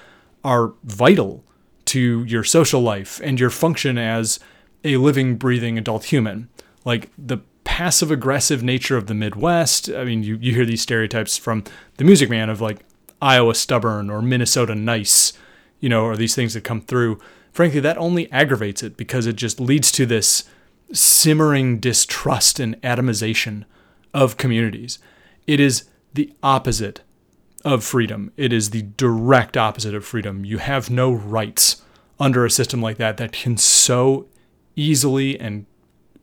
are 0.44 0.74
vital 0.84 1.44
to 1.86 2.24
your 2.24 2.44
social 2.44 2.82
life 2.82 3.22
and 3.24 3.40
your 3.40 3.52
function 3.52 4.00
as 4.00 4.40
a 4.86 4.96
living, 4.98 5.36
breathing 5.36 5.78
adult 5.78 6.06
human. 6.06 6.48
Like 6.86 7.10
the 7.18 7.40
passive 7.66 8.12
aggressive 8.12 8.64
nature 8.64 8.96
of 8.96 9.08
the 9.08 9.14
Midwest. 9.14 9.90
I 9.90 10.06
mean, 10.06 10.24
you, 10.24 10.38
you 10.40 10.54
hear 10.54 10.66
these 10.66 10.82
stereotypes 10.82 11.38
from 11.38 11.66
the 11.98 12.06
Music 12.06 12.30
Man 12.30 12.50
of 12.50 12.62
like 12.62 12.86
Iowa 13.22 13.56
stubborn 13.56 14.10
or 14.10 14.22
Minnesota 14.22 14.76
nice, 14.76 15.34
you 15.82 15.90
know, 15.90 16.06
or 16.06 16.16
these 16.16 16.36
things 16.36 16.54
that 16.54 16.62
come 16.62 16.80
through. 16.80 17.20
Frankly, 17.52 17.82
that 17.82 17.98
only 17.98 18.32
aggravates 18.32 18.84
it 18.84 18.96
because 18.96 19.26
it 19.26 19.36
just 19.36 19.60
leads 19.60 19.92
to 19.94 20.06
this 20.06 20.46
simmering 20.94 21.80
distrust 21.80 22.60
and 22.60 22.80
atomization 22.82 23.66
of 24.14 24.38
communities. 24.38 25.00
It 25.48 25.60
is 25.60 25.86
the 26.14 26.32
opposite 26.44 27.02
of 27.66 27.84
freedom. 27.84 28.32
It 28.38 28.54
is 28.54 28.70
the 28.70 28.84
direct 28.84 29.58
opposite 29.58 29.96
of 29.96 30.06
freedom. 30.06 30.46
You 30.46 30.60
have 30.60 30.90
no 30.90 31.12
rights 31.12 31.82
under 32.20 32.46
a 32.46 32.52
system 32.52 32.82
like 32.82 32.98
that 32.98 33.18
that 33.18 33.32
can 33.32 33.58
so 33.58 34.28
easily 34.76 35.40
and 35.40 35.66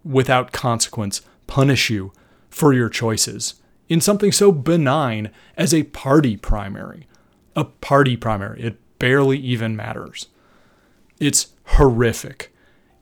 without 0.05 0.53
consequence 0.53 1.23
punish 1.47 1.91
you 1.91 2.13
for 2.51 2.73
your 2.73 2.89
choices 2.89 3.55
in 3.89 4.01
something 4.01 4.33
so 4.33 4.51
benign 4.51 5.31
as 5.57 5.75
a 5.75 5.83
party 5.85 6.37
primary. 6.37 7.07
A 7.55 7.65
party 7.65 8.17
primary. 8.17 8.63
It 8.63 8.99
barely 8.99 9.39
even 9.39 9.77
matters. 9.77 10.29
It's 11.21 11.49
horrific. 11.65 12.55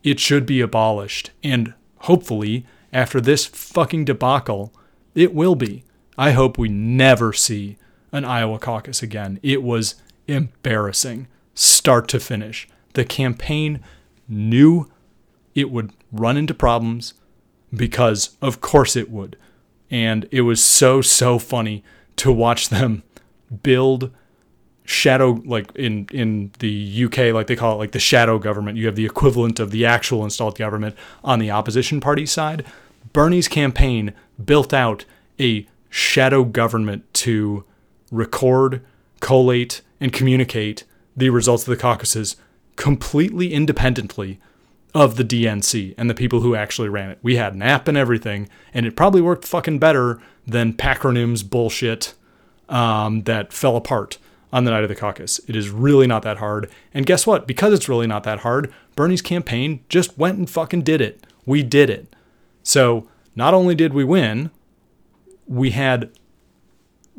It 0.02 0.18
should 0.18 0.46
be 0.46 0.60
abolished. 0.60 1.30
And 1.44 1.74
hopefully, 1.98 2.66
after 2.92 3.20
this 3.20 3.46
fucking 3.46 4.06
debacle, 4.06 4.72
it 5.14 5.32
will 5.32 5.54
be. 5.54 5.84
I 6.18 6.32
hope 6.32 6.58
we 6.58 6.68
never 6.68 7.32
see 7.32 7.76
an 8.10 8.24
Iowa 8.24 8.58
caucus 8.58 9.02
again. 9.02 9.38
It 9.42 9.62
was 9.62 9.94
embarrassing, 10.26 11.28
start 11.54 12.08
to 12.08 12.18
finish. 12.18 12.68
The 12.94 13.04
campaign 13.04 13.80
knew 14.28 14.90
it 15.54 15.70
would 15.70 15.92
run 16.12 16.36
into 16.36 16.54
problems 16.54 17.14
because, 17.74 18.36
of 18.40 18.60
course, 18.60 18.96
it 18.96 19.10
would. 19.10 19.36
And 19.90 20.28
it 20.30 20.42
was 20.42 20.62
so, 20.62 21.00
so 21.02 21.38
funny 21.38 21.82
to 22.16 22.32
watch 22.32 22.68
them 22.68 23.02
build 23.62 24.10
shadow 24.84 25.40
like 25.44 25.70
in 25.76 26.06
in 26.12 26.50
the 26.58 27.04
UK 27.04 27.32
like 27.32 27.46
they 27.46 27.54
call 27.54 27.74
it 27.74 27.78
like 27.78 27.92
the 27.92 28.00
shadow 28.00 28.40
government 28.40 28.76
you 28.76 28.86
have 28.86 28.96
the 28.96 29.06
equivalent 29.06 29.60
of 29.60 29.70
the 29.70 29.86
actual 29.86 30.24
installed 30.24 30.58
government 30.58 30.96
on 31.22 31.38
the 31.38 31.50
opposition 31.50 32.00
party 32.00 32.26
side 32.26 32.64
Bernie's 33.12 33.46
campaign 33.46 34.12
built 34.44 34.74
out 34.74 35.04
a 35.38 35.66
shadow 35.90 36.42
government 36.42 37.12
to 37.14 37.64
record 38.10 38.84
collate 39.20 39.80
and 40.00 40.12
communicate 40.12 40.82
the 41.16 41.30
results 41.30 41.62
of 41.62 41.70
the 41.70 41.80
caucuses 41.80 42.36
completely 42.74 43.52
independently 43.52 44.40
of 44.94 45.16
the 45.16 45.24
DNC 45.24 45.94
and 45.96 46.10
the 46.10 46.14
people 46.14 46.40
who 46.40 46.54
actually 46.54 46.88
ran 46.88 47.10
it. 47.10 47.18
We 47.22 47.36
had 47.36 47.54
an 47.54 47.62
app 47.62 47.88
and 47.88 47.96
everything, 47.96 48.48
and 48.74 48.86
it 48.86 48.96
probably 48.96 49.20
worked 49.20 49.46
fucking 49.46 49.78
better 49.78 50.20
than 50.46 50.74
Pacronym's 50.74 51.42
bullshit 51.42 52.14
um, 52.68 53.22
that 53.22 53.52
fell 53.52 53.76
apart 53.76 54.18
on 54.52 54.64
the 54.64 54.70
night 54.70 54.82
of 54.82 54.88
the 54.88 54.96
caucus. 54.96 55.40
It 55.46 55.54
is 55.54 55.70
really 55.70 56.06
not 56.06 56.22
that 56.22 56.38
hard. 56.38 56.70
And 56.92 57.06
guess 57.06 57.26
what? 57.26 57.46
Because 57.46 57.72
it's 57.72 57.88
really 57.88 58.06
not 58.06 58.24
that 58.24 58.40
hard, 58.40 58.72
Bernie's 58.96 59.22
campaign 59.22 59.84
just 59.88 60.18
went 60.18 60.38
and 60.38 60.50
fucking 60.50 60.82
did 60.82 61.00
it. 61.00 61.24
We 61.46 61.62
did 61.62 61.88
it. 61.88 62.14
So 62.62 63.08
not 63.36 63.54
only 63.54 63.74
did 63.74 63.94
we 63.94 64.04
win, 64.04 64.50
we 65.46 65.70
had 65.70 66.10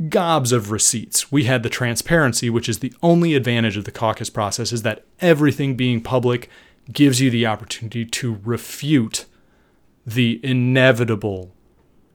gobs 0.10 0.52
of 0.52 0.72
receipts. 0.72 1.32
We 1.32 1.46
had 1.46 1.64
the 1.64 1.70
transparency, 1.70 2.50
which 2.50 2.70
is 2.70 2.80
the 2.80 2.94
only 3.02 3.36
advantage 3.36 3.78
of 3.78 3.86
the 3.86 3.92
caucus 3.92 4.30
process, 4.30 4.72
is 4.72 4.84
that 4.84 5.06
everything 5.20 5.76
being 5.76 6.02
public 6.02 6.50
gives 6.92 7.22
you 7.22 7.30
the 7.30 7.46
opportunity 7.46 8.06
to 8.06 8.40
refute 8.44 9.26
the 10.06 10.40
inevitable 10.44 11.54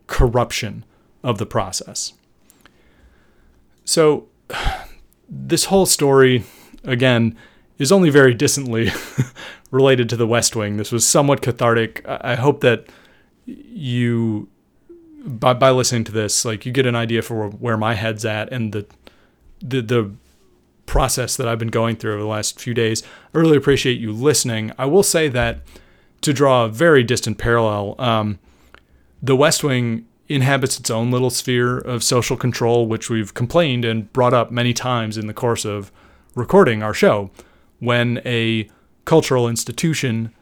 corruption 0.06 0.84
of 1.22 1.38
the 1.38 1.46
process. 1.46 2.12
So, 3.84 4.28
this 5.28 5.66
whole 5.66 5.86
story, 5.86 6.44
again, 6.84 7.36
is 7.78 7.92
only 7.92 8.10
very 8.10 8.34
distantly 8.34 8.90
related 9.70 10.08
to 10.10 10.16
the 10.16 10.26
West 10.26 10.56
Wing. 10.56 10.76
This 10.76 10.92
was 10.92 11.06
somewhat 11.06 11.42
cathartic. 11.42 12.02
I 12.06 12.34
hope 12.36 12.60
that 12.60 12.86
you, 13.46 14.48
by, 15.24 15.52
by 15.52 15.70
listening 15.70 16.04
to 16.04 16.12
this, 16.12 16.44
like 16.44 16.64
you 16.64 16.72
get 16.72 16.86
an 16.86 16.96
idea 16.96 17.22
for 17.22 17.48
where 17.48 17.76
my 17.76 17.94
head's 17.94 18.24
at 18.24 18.52
and 18.52 18.72
the, 18.72 18.86
the, 19.60 19.82
the 19.82 20.10
process 20.86 21.36
that 21.36 21.46
I've 21.46 21.58
been 21.58 21.68
going 21.68 21.96
through 21.96 22.12
over 22.12 22.22
the 22.22 22.28
last 22.28 22.60
few 22.60 22.74
days. 22.74 23.02
I 23.34 23.38
really 23.38 23.56
appreciate 23.56 24.00
you 24.00 24.12
listening. 24.12 24.72
I 24.78 24.86
will 24.86 25.02
say 25.02 25.28
that 25.28 25.60
to 26.22 26.32
draw 26.32 26.64
a 26.64 26.68
very 26.68 27.02
distant 27.02 27.38
parallel, 27.38 27.94
um, 27.98 28.38
the 29.22 29.36
West 29.36 29.62
Wing 29.62 30.06
inhabits 30.28 30.78
its 30.78 30.90
own 30.90 31.10
little 31.10 31.30
sphere 31.30 31.78
of 31.78 32.02
social 32.02 32.36
control, 32.36 32.86
which 32.86 33.10
we've 33.10 33.34
complained 33.34 33.84
and 33.84 34.12
brought 34.12 34.34
up 34.34 34.50
many 34.50 34.72
times 34.72 35.16
in 35.16 35.26
the 35.26 35.34
course 35.34 35.64
of 35.64 35.92
recording 36.34 36.82
our 36.82 36.94
show. 36.94 37.30
When 37.78 38.20
a 38.24 38.68
cultural 39.04 39.48
institution, 39.48 40.32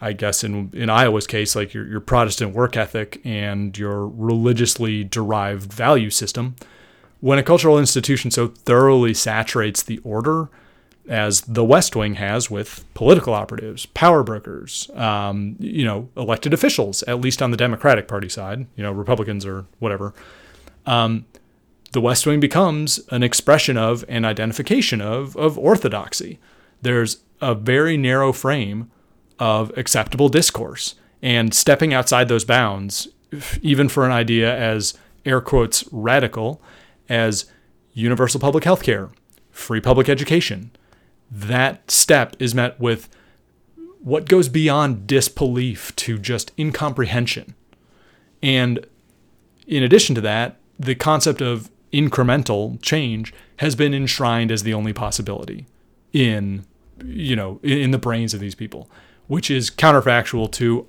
I 0.00 0.12
guess 0.12 0.44
in 0.44 0.70
in 0.72 0.88
Iowa's 0.88 1.26
case, 1.26 1.56
like 1.56 1.74
your, 1.74 1.86
your 1.86 2.00
Protestant 2.00 2.54
work 2.54 2.76
ethic 2.76 3.20
and 3.24 3.76
your 3.76 4.06
religiously 4.06 5.04
derived 5.04 5.72
value 5.72 6.10
system, 6.10 6.54
when 7.22 7.38
a 7.38 7.42
cultural 7.44 7.78
institution 7.78 8.32
so 8.32 8.48
thoroughly 8.48 9.14
saturates 9.14 9.80
the 9.84 9.98
order, 9.98 10.48
as 11.08 11.42
the 11.42 11.64
West 11.64 11.94
Wing 11.94 12.14
has 12.14 12.50
with 12.50 12.84
political 12.94 13.32
operatives, 13.32 13.86
power 13.86 14.24
brokers, 14.24 14.90
um, 14.94 15.54
you 15.60 15.84
know, 15.84 16.08
elected 16.16 16.52
officials, 16.52 17.04
at 17.04 17.20
least 17.20 17.40
on 17.40 17.52
the 17.52 17.56
Democratic 17.56 18.08
Party 18.08 18.28
side, 18.28 18.66
you 18.74 18.82
know, 18.82 18.90
Republicans 18.90 19.46
or 19.46 19.66
whatever, 19.78 20.12
um, 20.84 21.24
the 21.92 22.00
West 22.00 22.26
Wing 22.26 22.40
becomes 22.40 22.98
an 23.12 23.22
expression 23.22 23.76
of 23.76 24.04
an 24.08 24.24
identification 24.24 25.00
of, 25.00 25.36
of 25.36 25.56
orthodoxy. 25.56 26.40
There's 26.82 27.18
a 27.40 27.54
very 27.54 27.96
narrow 27.96 28.32
frame 28.32 28.90
of 29.38 29.70
acceptable 29.78 30.28
discourse, 30.28 30.96
and 31.22 31.54
stepping 31.54 31.94
outside 31.94 32.26
those 32.26 32.44
bounds, 32.44 33.06
even 33.60 33.88
for 33.88 34.04
an 34.04 34.10
idea 34.10 34.52
as 34.52 34.94
air 35.24 35.40
quotes 35.40 35.84
radical 35.92 36.60
as 37.08 37.46
universal 37.92 38.40
public 38.40 38.64
health 38.64 38.82
care, 38.82 39.10
free 39.50 39.80
public 39.80 40.08
education. 40.08 40.70
That 41.30 41.90
step 41.90 42.36
is 42.38 42.54
met 42.54 42.78
with 42.80 43.08
what 44.00 44.28
goes 44.28 44.48
beyond 44.48 45.06
disbelief 45.06 45.94
to 45.96 46.18
just 46.18 46.52
incomprehension. 46.58 47.54
And 48.42 48.84
in 49.66 49.82
addition 49.82 50.14
to 50.16 50.20
that, 50.22 50.56
the 50.78 50.94
concept 50.94 51.40
of 51.40 51.70
incremental 51.92 52.80
change 52.82 53.32
has 53.58 53.76
been 53.76 53.94
enshrined 53.94 54.50
as 54.50 54.62
the 54.62 54.74
only 54.74 54.92
possibility 54.92 55.66
in 56.12 56.64
you 57.04 57.36
know 57.36 57.60
in 57.62 57.90
the 57.90 57.98
brains 57.98 58.32
of 58.32 58.40
these 58.40 58.54
people 58.54 58.90
which 59.26 59.50
is 59.50 59.70
counterfactual 59.70 60.50
to 60.50 60.86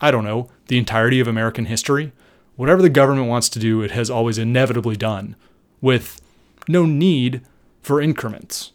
i 0.00 0.10
don't 0.10 0.24
know 0.24 0.48
the 0.66 0.78
entirety 0.78 1.20
of 1.20 1.28
american 1.28 1.66
history 1.66 2.12
whatever 2.56 2.82
the 2.82 2.88
government 2.88 3.28
wants 3.28 3.48
to 3.48 3.58
do 3.58 3.82
it 3.82 3.90
has 3.90 4.10
always 4.10 4.38
inevitably 4.38 4.96
done 4.96 5.36
with 5.80 6.20
no 6.68 6.86
need 6.86 7.42
for 7.82 8.00
increments. 8.00 8.72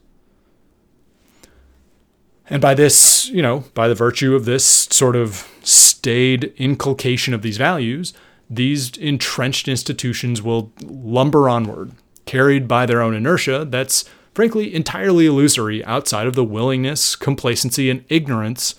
And 2.49 2.61
by 2.61 2.73
this, 2.73 3.27
you 3.29 3.41
know, 3.41 3.63
by 3.73 3.87
the 3.87 3.95
virtue 3.95 4.35
of 4.35 4.45
this 4.45 4.65
sort 4.65 5.15
of 5.15 5.49
staid 5.63 6.53
inculcation 6.57 7.33
of 7.33 7.41
these 7.41 7.57
values, 7.57 8.13
these 8.49 8.95
entrenched 8.97 9.67
institutions 9.67 10.41
will 10.41 10.71
lumber 10.83 11.49
onward, 11.49 11.91
carried 12.25 12.67
by 12.67 12.85
their 12.85 13.01
own 13.01 13.15
inertia 13.15 13.65
that's 13.65 14.05
frankly 14.35 14.75
entirely 14.75 15.25
illusory 15.25 15.83
outside 15.85 16.27
of 16.27 16.35
the 16.35 16.43
willingness, 16.43 17.15
complacency, 17.15 17.89
and 17.89 18.05
ignorance 18.09 18.75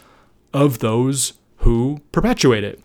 of 0.53 0.79
those 0.79 1.33
who 1.59 2.01
perpetuate 2.12 2.62
it. 2.62 2.81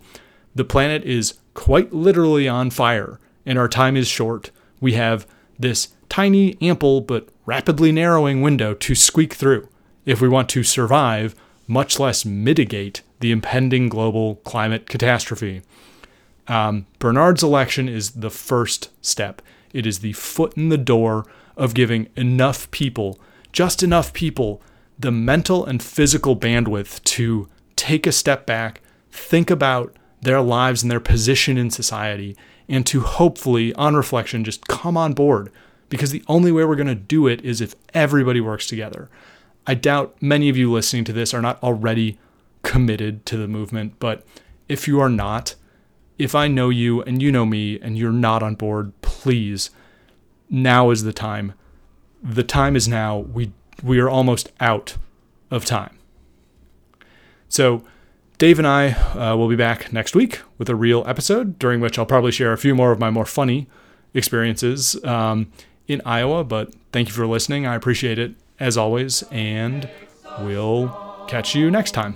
The 0.55 0.63
planet 0.63 1.03
is 1.03 1.35
quite 1.53 1.93
literally 1.93 2.47
on 2.47 2.71
fire, 2.71 3.19
and 3.45 3.59
our 3.59 3.67
time 3.67 3.95
is 3.95 4.07
short 4.07 4.49
we 4.81 4.93
have 4.93 5.25
this 5.57 5.89
tiny, 6.09 6.57
ample, 6.61 6.99
but 6.99 7.29
rapidly 7.45 7.91
narrowing 7.91 8.41
window 8.41 8.73
to 8.73 8.95
squeak 8.95 9.33
through 9.33 9.69
if 10.05 10.19
we 10.19 10.27
want 10.27 10.49
to 10.49 10.63
survive 10.63 11.35
much 11.67 11.99
less 11.99 12.25
mitigate 12.25 13.01
the 13.21 13.31
impending 13.31 13.87
global 13.87 14.35
climate 14.37 14.89
catastrophe. 14.89 15.61
Um, 16.47 16.87
Bernard's 16.99 17.43
election 17.43 17.87
is 17.87 18.11
the 18.11 18.29
first 18.29 18.89
step. 19.01 19.41
It 19.71 19.85
is 19.85 19.99
the 19.99 20.13
foot 20.13 20.57
in 20.57 20.69
the 20.69 20.77
door 20.77 21.25
of 21.55 21.73
giving 21.73 22.09
enough 22.15 22.69
people, 22.71 23.19
just 23.53 23.83
enough 23.83 24.11
people, 24.11 24.61
the 24.99 25.11
mental 25.11 25.65
and 25.65 25.81
physical 25.81 26.35
bandwidth 26.35 27.03
to 27.03 27.47
take 27.75 28.05
a 28.05 28.11
step 28.11 28.45
back, 28.45 28.81
think 29.11 29.49
about 29.49 29.95
their 30.21 30.41
lives 30.41 30.81
and 30.81 30.91
their 30.91 30.99
position 30.99 31.57
in 31.57 31.69
society, 31.69 32.35
and 32.71 32.87
to 32.87 33.01
hopefully, 33.01 33.73
on 33.73 33.95
reflection, 33.95 34.45
just 34.45 34.65
come 34.67 34.95
on 34.95 35.13
board. 35.13 35.51
Because 35.89 36.11
the 36.11 36.23
only 36.27 36.53
way 36.53 36.63
we're 36.63 36.77
going 36.77 36.87
to 36.87 36.95
do 36.95 37.27
it 37.27 37.43
is 37.43 37.59
if 37.59 37.75
everybody 37.93 38.39
works 38.39 38.65
together. 38.65 39.09
I 39.67 39.73
doubt 39.73 40.15
many 40.21 40.47
of 40.47 40.55
you 40.55 40.71
listening 40.71 41.03
to 41.03 41.13
this 41.13 41.33
are 41.33 41.41
not 41.41 41.61
already 41.61 42.17
committed 42.63 43.25
to 43.25 43.35
the 43.35 43.47
movement, 43.47 43.99
but 43.99 44.25
if 44.69 44.87
you 44.87 45.01
are 45.01 45.09
not, 45.09 45.55
if 46.17 46.33
I 46.33 46.47
know 46.47 46.69
you 46.69 47.01
and 47.03 47.21
you 47.21 47.29
know 47.29 47.45
me 47.45 47.77
and 47.79 47.97
you're 47.97 48.13
not 48.13 48.41
on 48.41 48.55
board, 48.55 48.93
please, 49.01 49.69
now 50.49 50.91
is 50.91 51.03
the 51.03 51.13
time. 51.13 51.53
The 52.23 52.43
time 52.43 52.77
is 52.77 52.87
now. 52.87 53.17
We 53.17 53.51
we 53.83 53.99
are 53.99 54.09
almost 54.09 54.49
out 54.61 54.95
of 55.49 55.65
time. 55.65 55.97
So, 57.49 57.83
Dave 58.41 58.57
and 58.57 58.67
I 58.67 58.93
uh, 58.93 59.37
will 59.37 59.49
be 59.49 59.55
back 59.55 59.93
next 59.93 60.15
week 60.15 60.41
with 60.57 60.67
a 60.67 60.73
real 60.73 61.03
episode, 61.05 61.59
during 61.59 61.79
which 61.79 61.99
I'll 61.99 62.07
probably 62.07 62.31
share 62.31 62.51
a 62.53 62.57
few 62.57 62.73
more 62.73 62.91
of 62.91 62.97
my 62.97 63.11
more 63.11 63.23
funny 63.23 63.67
experiences 64.15 64.95
um, 65.05 65.51
in 65.87 66.01
Iowa. 66.07 66.43
But 66.43 66.73
thank 66.91 67.07
you 67.07 67.13
for 67.13 67.27
listening. 67.27 67.67
I 67.67 67.75
appreciate 67.75 68.17
it 68.17 68.33
as 68.59 68.77
always, 68.77 69.21
and 69.29 69.87
we'll 70.39 70.89
catch 71.27 71.53
you 71.53 71.69
next 71.69 71.91
time. 71.91 72.15